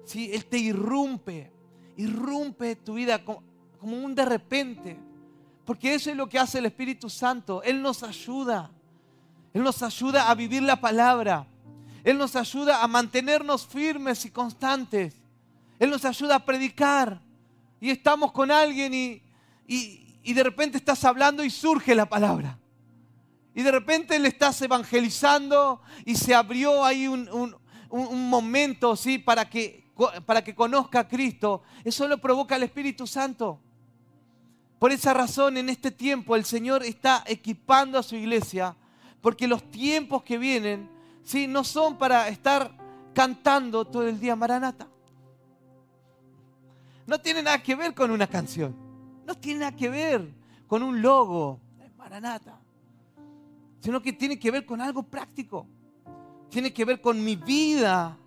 ¿Sí? 0.05 0.29
Él 0.31 0.45
te 0.45 0.57
irrumpe, 0.57 1.51
irrumpe 1.97 2.75
tu 2.75 2.93
vida 2.93 3.23
como, 3.23 3.43
un 3.81 4.15
de 4.15 4.25
repente. 4.25 4.97
Porque 5.65 5.93
eso 5.93 6.09
es 6.09 6.15
lo 6.15 6.29
que 6.29 6.39
hace 6.39 6.59
el 6.59 6.67
Espíritu 6.67 7.09
Santo. 7.09 7.61
Él 7.63 7.81
nos 7.81 8.03
ayuda. 8.03 8.71
Él 9.53 9.63
nos 9.63 9.83
ayuda 9.83 10.29
a 10.29 10.35
vivir 10.35 10.63
la 10.63 10.79
palabra. 10.79 11.45
Él 12.03 12.17
nos 12.17 12.35
ayuda 12.35 12.81
a 12.81 12.87
mantenernos 12.87 13.67
firmes 13.67 14.23
y 14.23 14.31
constantes. 14.31 15.15
Él 15.77 15.89
nos 15.89 16.05
ayuda 16.05 16.35
a 16.35 16.45
predicar. 16.45 17.19
Y 17.81 17.89
estamos 17.89 18.31
con 18.31 18.49
alguien 18.49 18.93
y, 18.93 19.21
y, 19.67 20.33
de 20.33 20.43
repente 20.43 20.77
estás 20.77 21.03
hablando 21.03 21.43
y 21.43 21.49
surge 21.49 21.93
la 21.93 22.07
palabra. 22.07 22.57
Y 23.53 23.61
de 23.61 23.71
repente 23.71 24.17
le 24.19 24.29
estás 24.29 24.61
evangelizando 24.61 25.81
y 26.05 26.15
se 26.15 26.33
abrió 26.33 26.83
ahí 26.83 27.07
un, 27.07 27.29
un, 27.89 28.29
momento 28.29 28.95
¿sí? 28.95 29.17
para, 29.17 29.49
que, 29.49 29.86
para 30.25 30.43
que 30.43 30.55
conozca 30.55 31.01
a 31.01 31.07
Cristo. 31.07 31.63
Eso 31.83 32.07
lo 32.07 32.17
provoca 32.17 32.55
el 32.55 32.63
Espíritu 32.63 33.07
Santo. 33.07 33.59
Por 34.79 34.91
esa 34.91 35.13
razón 35.13 35.57
en 35.57 35.69
este 35.69 35.91
tiempo 35.91 36.35
el 36.35 36.45
Señor 36.45 36.83
está 36.83 37.23
equipando 37.25 37.97
a 37.97 38.03
su 38.03 38.15
iglesia 38.15 38.75
porque 39.21 39.47
los 39.47 39.63
tiempos 39.71 40.23
que 40.23 40.37
vienen 40.37 40.89
¿sí? 41.23 41.47
no 41.47 41.63
son 41.63 41.97
para 41.97 42.27
estar 42.29 42.71
cantando 43.13 43.85
todo 43.85 44.07
el 44.07 44.19
día 44.19 44.35
Maranata. 44.35 44.87
No 47.05 47.19
tiene 47.19 47.41
nada 47.41 47.61
que 47.61 47.75
ver 47.75 47.93
con 47.93 48.11
una 48.11 48.27
canción. 48.27 48.75
No 49.25 49.35
tiene 49.35 49.61
nada 49.61 49.75
que 49.75 49.89
ver 49.89 50.33
con 50.67 50.83
un 50.83 51.01
logo 51.01 51.59
Maranata. 51.97 52.59
Sino 53.79 54.01
que 54.01 54.13
tiene 54.13 54.37
que 54.37 54.51
ver 54.51 54.65
con 54.65 54.79
algo 54.81 55.03
práctico. 55.03 55.67
Tiene 56.49 56.71
que 56.71 56.85
ver 56.85 57.01
con 57.01 57.23
mi 57.23 57.35
vida. 57.35 58.17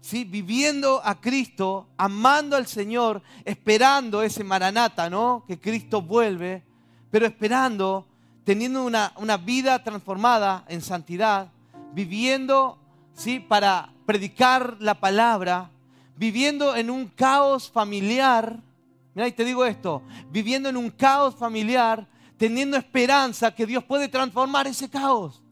¿Sí? 0.00 0.24
Viviendo 0.24 1.00
a 1.04 1.20
Cristo, 1.20 1.88
amando 1.96 2.56
al 2.56 2.66
Señor, 2.66 3.22
esperando 3.44 4.22
ese 4.22 4.44
Maranata, 4.44 5.10
¿no? 5.10 5.44
Que 5.46 5.58
Cristo 5.58 6.02
vuelve, 6.02 6.62
pero 7.10 7.26
esperando 7.26 8.06
teniendo 8.46 8.84
una, 8.84 9.36
vida 9.38 9.82
transformada 9.82 10.64
en 10.68 10.80
santidad, 10.80 11.48
viviendo 11.92 12.78
¿sí? 13.12 13.40
para 13.40 13.92
predicar 14.06 14.76
la 14.78 14.94
palabra, 14.94 15.68
viviendo 16.16 16.76
en 16.76 16.88
un 16.88 17.08
caos 17.08 17.68
familiar. 17.68 18.60
Mira, 19.16 19.26
y 19.26 19.32
te 19.32 19.44
digo 19.44 19.64
esto, 19.64 20.04
viviendo 20.30 20.68
en 20.68 20.76
un 20.76 20.90
caos 20.90 21.34
familiar, 21.34 22.06
teniendo 22.36 22.76
esperanza 22.76 23.52
que 23.52 23.66
Dios 23.66 23.82
puede 23.82 24.06
transformar 24.06 24.68
ese 24.68 24.88
caos. 24.88 25.42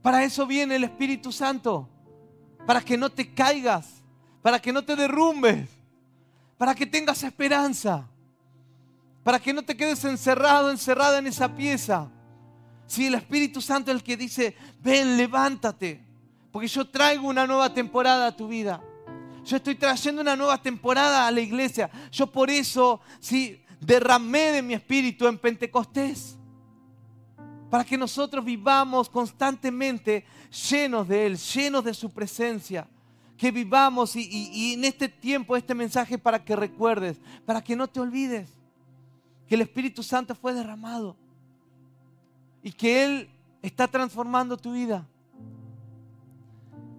Para 0.00 0.22
eso 0.22 0.46
viene 0.46 0.76
el 0.76 0.84
Espíritu 0.84 1.32
Santo, 1.32 1.88
para 2.68 2.82
que 2.82 2.98
no 2.98 3.08
te 3.08 3.32
caigas, 3.32 3.86
para 4.42 4.60
que 4.60 4.74
no 4.74 4.84
te 4.84 4.94
derrumbes, 4.94 5.70
para 6.58 6.74
que 6.74 6.84
tengas 6.84 7.22
esperanza 7.22 8.06
para 9.28 9.38
que 9.38 9.52
no 9.52 9.62
te 9.62 9.76
quedes 9.76 10.02
encerrado, 10.06 10.70
encerrada 10.70 11.18
en 11.18 11.26
esa 11.26 11.54
pieza. 11.54 12.10
Si 12.86 13.08
el 13.08 13.14
Espíritu 13.14 13.60
Santo 13.60 13.90
es 13.90 13.98
el 13.98 14.02
que 14.02 14.16
dice, 14.16 14.56
ven, 14.82 15.18
levántate, 15.18 16.00
Porque 16.50 16.66
yo 16.66 16.88
traigo 16.88 17.28
una 17.28 17.46
nueva 17.46 17.74
temporada 17.74 18.28
a 18.28 18.34
tu 18.34 18.48
vida. 18.48 18.82
Yo 19.44 19.58
estoy 19.58 19.74
trayendo 19.74 20.22
una 20.22 20.34
nueva 20.34 20.62
temporada 20.62 21.26
a 21.26 21.30
la 21.30 21.40
iglesia. 21.42 21.90
Yo 22.10 22.26
por 22.26 22.48
eso, 22.48 23.02
sí, 23.20 23.62
derramé 23.82 24.52
de 24.52 24.62
mi 24.62 24.72
espíritu 24.72 25.26
en 25.26 25.36
Pentecostés. 25.36 26.37
Para 27.70 27.84
que 27.84 27.98
nosotros 27.98 28.44
vivamos 28.44 29.08
constantemente 29.08 30.24
llenos 30.70 31.06
de 31.06 31.26
Él, 31.26 31.36
llenos 31.36 31.84
de 31.84 31.94
su 31.94 32.10
presencia. 32.10 32.88
Que 33.36 33.50
vivamos 33.50 34.16
y, 34.16 34.74
en 34.74 34.84
este 34.84 35.08
tiempo, 35.08 35.56
este 35.56 35.74
mensaje 35.74 36.18
para 36.18 36.44
que 36.44 36.56
recuerdes, 36.56 37.20
para 37.46 37.62
que 37.62 37.76
no 37.76 37.86
te 37.86 38.00
olvides 38.00 38.50
que 39.46 39.54
el 39.54 39.60
Espíritu 39.62 40.02
Santo 40.02 40.34
fue 40.34 40.52
derramado 40.52 41.16
y 42.62 42.72
que 42.72 43.04
Él 43.04 43.30
está 43.62 43.88
transformando 43.88 44.56
tu 44.56 44.72
vida. 44.72 45.06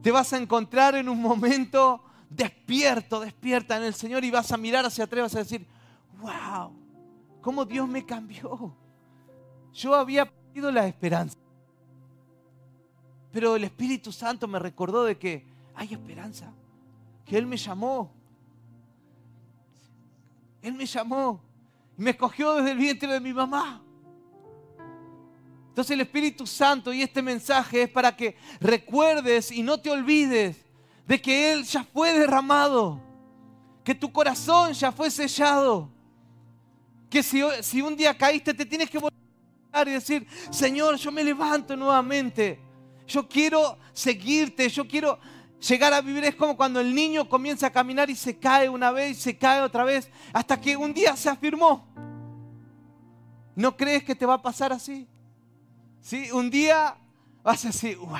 Te 0.01 0.11
vas 0.11 0.31
a 0.33 0.37
encontrar 0.37 0.95
en 0.95 1.09
un 1.09 1.21
momento 1.21 2.01
despierto, 2.29 3.19
despierta 3.19 3.77
en 3.77 3.83
el 3.83 3.93
Señor 3.93 4.23
y 4.23 4.31
vas 4.31 4.51
a 4.51 4.57
mirar 4.57 4.85
hacia 4.85 5.03
atrás 5.03 5.19
y 5.19 5.21
vas 5.23 5.35
a 5.35 5.39
decir, 5.39 5.67
wow, 6.21 6.71
cómo 7.41 7.65
Dios 7.65 7.87
me 7.87 8.05
cambió. 8.05 8.73
Yo 9.73 9.93
había 9.93 10.31
la 10.53 10.87
esperanza. 10.87 11.37
Pero 13.31 13.55
el 13.55 13.63
Espíritu 13.63 14.11
Santo 14.11 14.47
me 14.47 14.59
recordó 14.59 15.03
de 15.03 15.17
que 15.17 15.45
hay 15.75 15.93
esperanza, 15.93 16.51
que 17.25 17.37
Él 17.37 17.45
me 17.45 17.57
llamó. 17.57 18.11
Él 20.61 20.73
me 20.73 20.85
llamó 20.85 21.41
y 21.97 22.01
me 22.01 22.11
escogió 22.11 22.55
desde 22.55 22.71
el 22.71 22.77
vientre 22.77 23.13
de 23.13 23.19
mi 23.19 23.33
mamá. 23.33 23.81
Entonces 25.69 25.91
el 25.91 26.01
Espíritu 26.01 26.45
Santo 26.45 26.91
y 26.91 27.01
este 27.01 27.21
mensaje 27.21 27.83
es 27.83 27.89
para 27.89 28.13
que 28.15 28.35
recuerdes 28.59 29.51
y 29.51 29.63
no 29.63 29.79
te 29.79 29.89
olvides 29.89 30.57
de 31.07 31.21
que 31.21 31.53
Él 31.53 31.63
ya 31.63 31.83
fue 31.83 32.11
derramado, 32.11 32.99
que 33.83 33.95
tu 33.95 34.11
corazón 34.11 34.73
ya 34.73 34.91
fue 34.91 35.09
sellado, 35.09 35.89
que 37.09 37.23
si, 37.23 37.41
si 37.61 37.81
un 37.81 37.95
día 37.95 38.17
caíste 38.17 38.53
te 38.53 38.65
tienes 38.65 38.89
que 38.89 38.97
volver 38.97 39.08
y 39.87 39.93
decir, 39.93 40.27
Señor, 40.49 40.95
yo 40.97 41.11
me 41.11 41.23
levanto 41.23 41.75
nuevamente, 41.75 42.59
yo 43.07 43.27
quiero 43.27 43.77
seguirte, 43.93 44.69
yo 44.69 44.87
quiero 44.87 45.19
llegar 45.59 45.93
a 45.93 46.01
vivir. 46.01 46.23
Es 46.23 46.35
como 46.35 46.55
cuando 46.55 46.79
el 46.79 46.93
niño 46.93 47.27
comienza 47.27 47.67
a 47.67 47.71
caminar 47.71 48.09
y 48.09 48.15
se 48.15 48.37
cae 48.37 48.69
una 48.69 48.91
vez 48.91 49.17
y 49.17 49.21
se 49.21 49.37
cae 49.37 49.61
otra 49.61 49.83
vez, 49.83 50.09
hasta 50.33 50.59
que 50.59 50.75
un 50.77 50.93
día 50.93 51.15
se 51.15 51.29
afirmó. 51.29 51.87
¿No 53.55 53.75
crees 53.75 54.03
que 54.03 54.15
te 54.15 54.25
va 54.25 54.35
a 54.35 54.41
pasar 54.41 54.71
así? 54.71 55.07
¿Sí? 56.01 56.31
Un 56.31 56.49
día 56.49 56.95
vas 57.43 57.65
a 57.65 57.69
decir, 57.69 57.97
wow, 57.97 58.17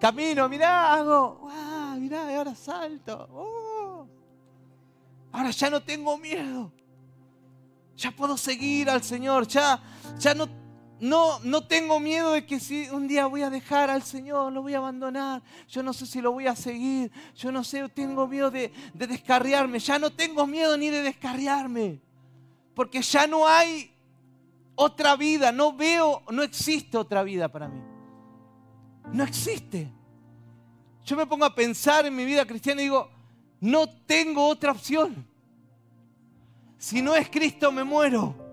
camino, 0.00 0.48
mirá, 0.48 0.94
hago, 0.94 1.38
wow, 1.42 1.98
mirá, 1.98 2.36
ahora 2.36 2.54
salto. 2.54 3.28
Oh. 3.32 4.06
Ahora 5.32 5.50
ya 5.50 5.70
no 5.70 5.82
tengo 5.82 6.16
miedo. 6.18 6.72
Ya 7.96 8.12
puedo 8.12 8.36
seguir 8.36 8.88
al 8.88 9.02
Señor. 9.02 9.46
Ya, 9.48 9.80
ya 10.18 10.34
no, 10.34 10.48
no, 11.00 11.38
no 11.40 11.66
tengo 11.66 12.00
miedo 12.00 12.32
de 12.32 12.44
que 12.44 12.58
si 12.58 12.88
un 12.90 13.06
día 13.06 13.26
voy 13.26 13.42
a 13.42 13.50
dejar 13.50 13.90
al 13.90 14.02
Señor, 14.02 14.52
lo 14.52 14.62
voy 14.62 14.74
a 14.74 14.78
abandonar. 14.78 15.42
Yo 15.68 15.82
no 15.82 15.92
sé 15.92 16.06
si 16.06 16.20
lo 16.20 16.32
voy 16.32 16.46
a 16.46 16.56
seguir. 16.56 17.12
Yo 17.36 17.52
no 17.52 17.62
sé, 17.62 17.88
tengo 17.88 18.26
miedo 18.26 18.50
de, 18.50 18.72
de 18.94 19.06
descarriarme. 19.06 19.78
Ya 19.78 19.98
no 19.98 20.10
tengo 20.10 20.46
miedo 20.46 20.76
ni 20.76 20.90
de 20.90 21.02
descarriarme. 21.02 22.00
Porque 22.74 23.02
ya 23.02 23.26
no 23.26 23.46
hay 23.46 23.90
otra 24.74 25.16
vida, 25.16 25.50
no 25.52 25.72
veo, 25.72 26.22
no 26.30 26.42
existe 26.42 26.96
otra 26.96 27.22
vida 27.22 27.48
para 27.48 27.68
mí. 27.68 27.80
No 29.12 29.24
existe. 29.24 29.90
Yo 31.04 31.16
me 31.16 31.26
pongo 31.26 31.44
a 31.44 31.54
pensar 31.54 32.06
en 32.06 32.14
mi 32.14 32.24
vida 32.24 32.44
cristiana 32.44 32.80
y 32.80 32.84
digo, 32.84 33.10
no 33.60 33.88
tengo 33.88 34.46
otra 34.46 34.72
opción. 34.72 35.26
Si 36.76 37.02
no 37.02 37.14
es 37.14 37.28
Cristo, 37.28 37.72
me 37.72 37.82
muero. 37.82 38.47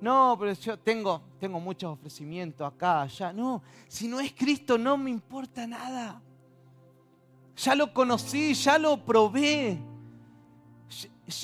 No, 0.00 0.36
pero 0.38 0.52
yo 0.54 0.78
tengo, 0.78 1.22
tengo 1.38 1.60
muchos 1.60 1.92
ofrecimientos 1.92 2.66
acá, 2.66 3.02
allá. 3.02 3.32
No, 3.32 3.62
si 3.88 4.08
no 4.08 4.20
es 4.20 4.32
Cristo, 4.32 4.78
no 4.78 4.96
me 4.96 5.10
importa 5.10 5.66
nada. 5.66 6.22
Ya 7.56 7.74
lo 7.74 7.92
conocí, 7.92 8.54
ya 8.54 8.78
lo 8.78 9.04
probé. 9.04 9.78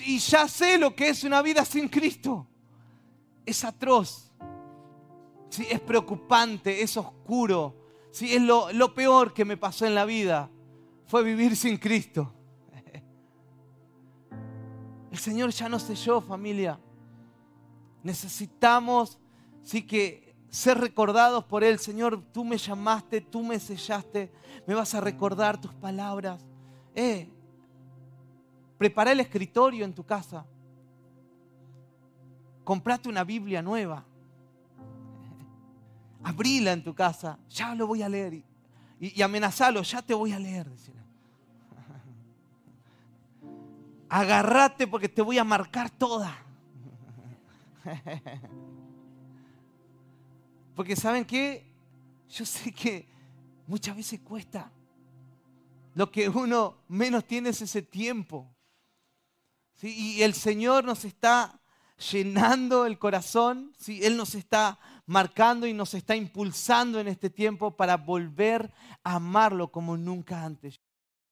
Y 0.05 0.19
ya 0.19 0.49
sé 0.49 0.79
lo 0.79 0.95
que 0.95 1.11
es 1.11 1.25
una 1.25 1.43
vida 1.43 1.65
sin 1.65 1.89
Cristo 1.89 2.47
es 3.47 3.65
atroz, 3.65 4.33
¿sí? 5.49 5.67
es 5.71 5.81
preocupante, 5.81 6.83
es 6.83 6.97
oscuro. 6.97 7.75
¿sí? 8.11 8.35
Es 8.35 8.43
lo, 8.43 8.73
lo 8.73 8.93
peor 8.93 9.33
que 9.33 9.45
me 9.45 9.57
pasó 9.57 9.87
en 9.87 9.95
la 9.95 10.05
vida, 10.05 10.51
fue 11.07 11.23
vivir 11.23 11.57
sin 11.57 11.79
Cristo. 11.79 12.35
El 15.13 15.19
Señor 15.19 15.51
ya 15.51 15.69
no 15.69 15.79
yo, 15.79 16.21
familia. 16.21 16.81
Necesitamos 18.07 19.19
sí 19.63 19.83
que 19.83 20.35
ser 20.49 20.79
recordados 20.79 21.45
por 21.45 21.63
Él. 21.63 21.79
Señor, 21.79 22.23
tú 22.33 22.45
me 22.45 22.57
llamaste, 22.57 23.21
tú 23.21 23.43
me 23.43 23.61
sellaste, 23.61 24.33
me 24.67 24.75
vas 24.75 24.95
a 24.95 25.01
recordar 25.01 25.61
tus 25.61 25.75
palabras. 25.75 26.43
Eh, 26.95 27.29
prepara 28.79 29.13
el 29.13 29.21
escritorio 29.21 29.85
en 29.85 29.93
tu 29.93 30.05
casa 30.05 30.47
comprate 32.67 33.09
una 33.09 33.23
Biblia 33.23 33.63
nueva. 33.63 34.05
Abrila 36.25 36.73
en 36.73 36.83
tu 36.83 36.93
casa, 36.95 37.39
ya 37.49 37.77
lo 37.77 37.87
voy 37.87 38.03
a 38.03 38.09
leer. 38.09 38.35
Y, 38.35 38.45
y, 38.99 39.23
amenazalo, 39.23 39.83
ya 39.83 40.03
te 40.03 40.13
voy 40.13 40.33
a 40.33 40.41
leer. 40.41 40.67
Agarrate 44.11 44.89
porque 44.89 45.09
te 45.09 45.23
voy 45.23 45.39
a 45.39 45.45
marcar 45.45 45.91
toda. 45.91 46.37
Porque 50.75 50.97
saben 50.97 51.25
qué, 51.25 51.65
yo 52.29 52.45
sé 52.45 52.73
que 52.73 53.09
muchas 53.67 53.97
veces 53.97 54.21
cuesta. 54.21 54.71
Lo 55.95 56.11
que 56.11 56.29
uno 56.29 56.77
menos 56.89 57.25
tiene 57.25 57.51
es 57.51 57.63
ese 57.63 57.83
tiempo. 57.83 58.51
Y 59.83 60.23
el 60.23 60.35
Señor 60.35 60.85
nos 60.85 61.05
está 61.05 61.61
llenando 62.11 62.87
el 62.87 62.99
corazón, 62.99 63.73
¿sí? 63.79 64.01
Él 64.03 64.17
nos 64.17 64.35
está 64.35 64.79
marcando 65.07 65.67
y 65.67 65.73
nos 65.73 65.95
está 65.95 66.17
impulsando 66.17 67.01
en 67.01 67.09
este 67.09 67.31
tiempo 67.31 67.77
para 67.77 67.97
volver 67.97 68.73
a 69.03 69.17
amarlo 69.17 69.71
como 69.71 69.97
nunca 69.97 70.45
antes. 70.45 70.81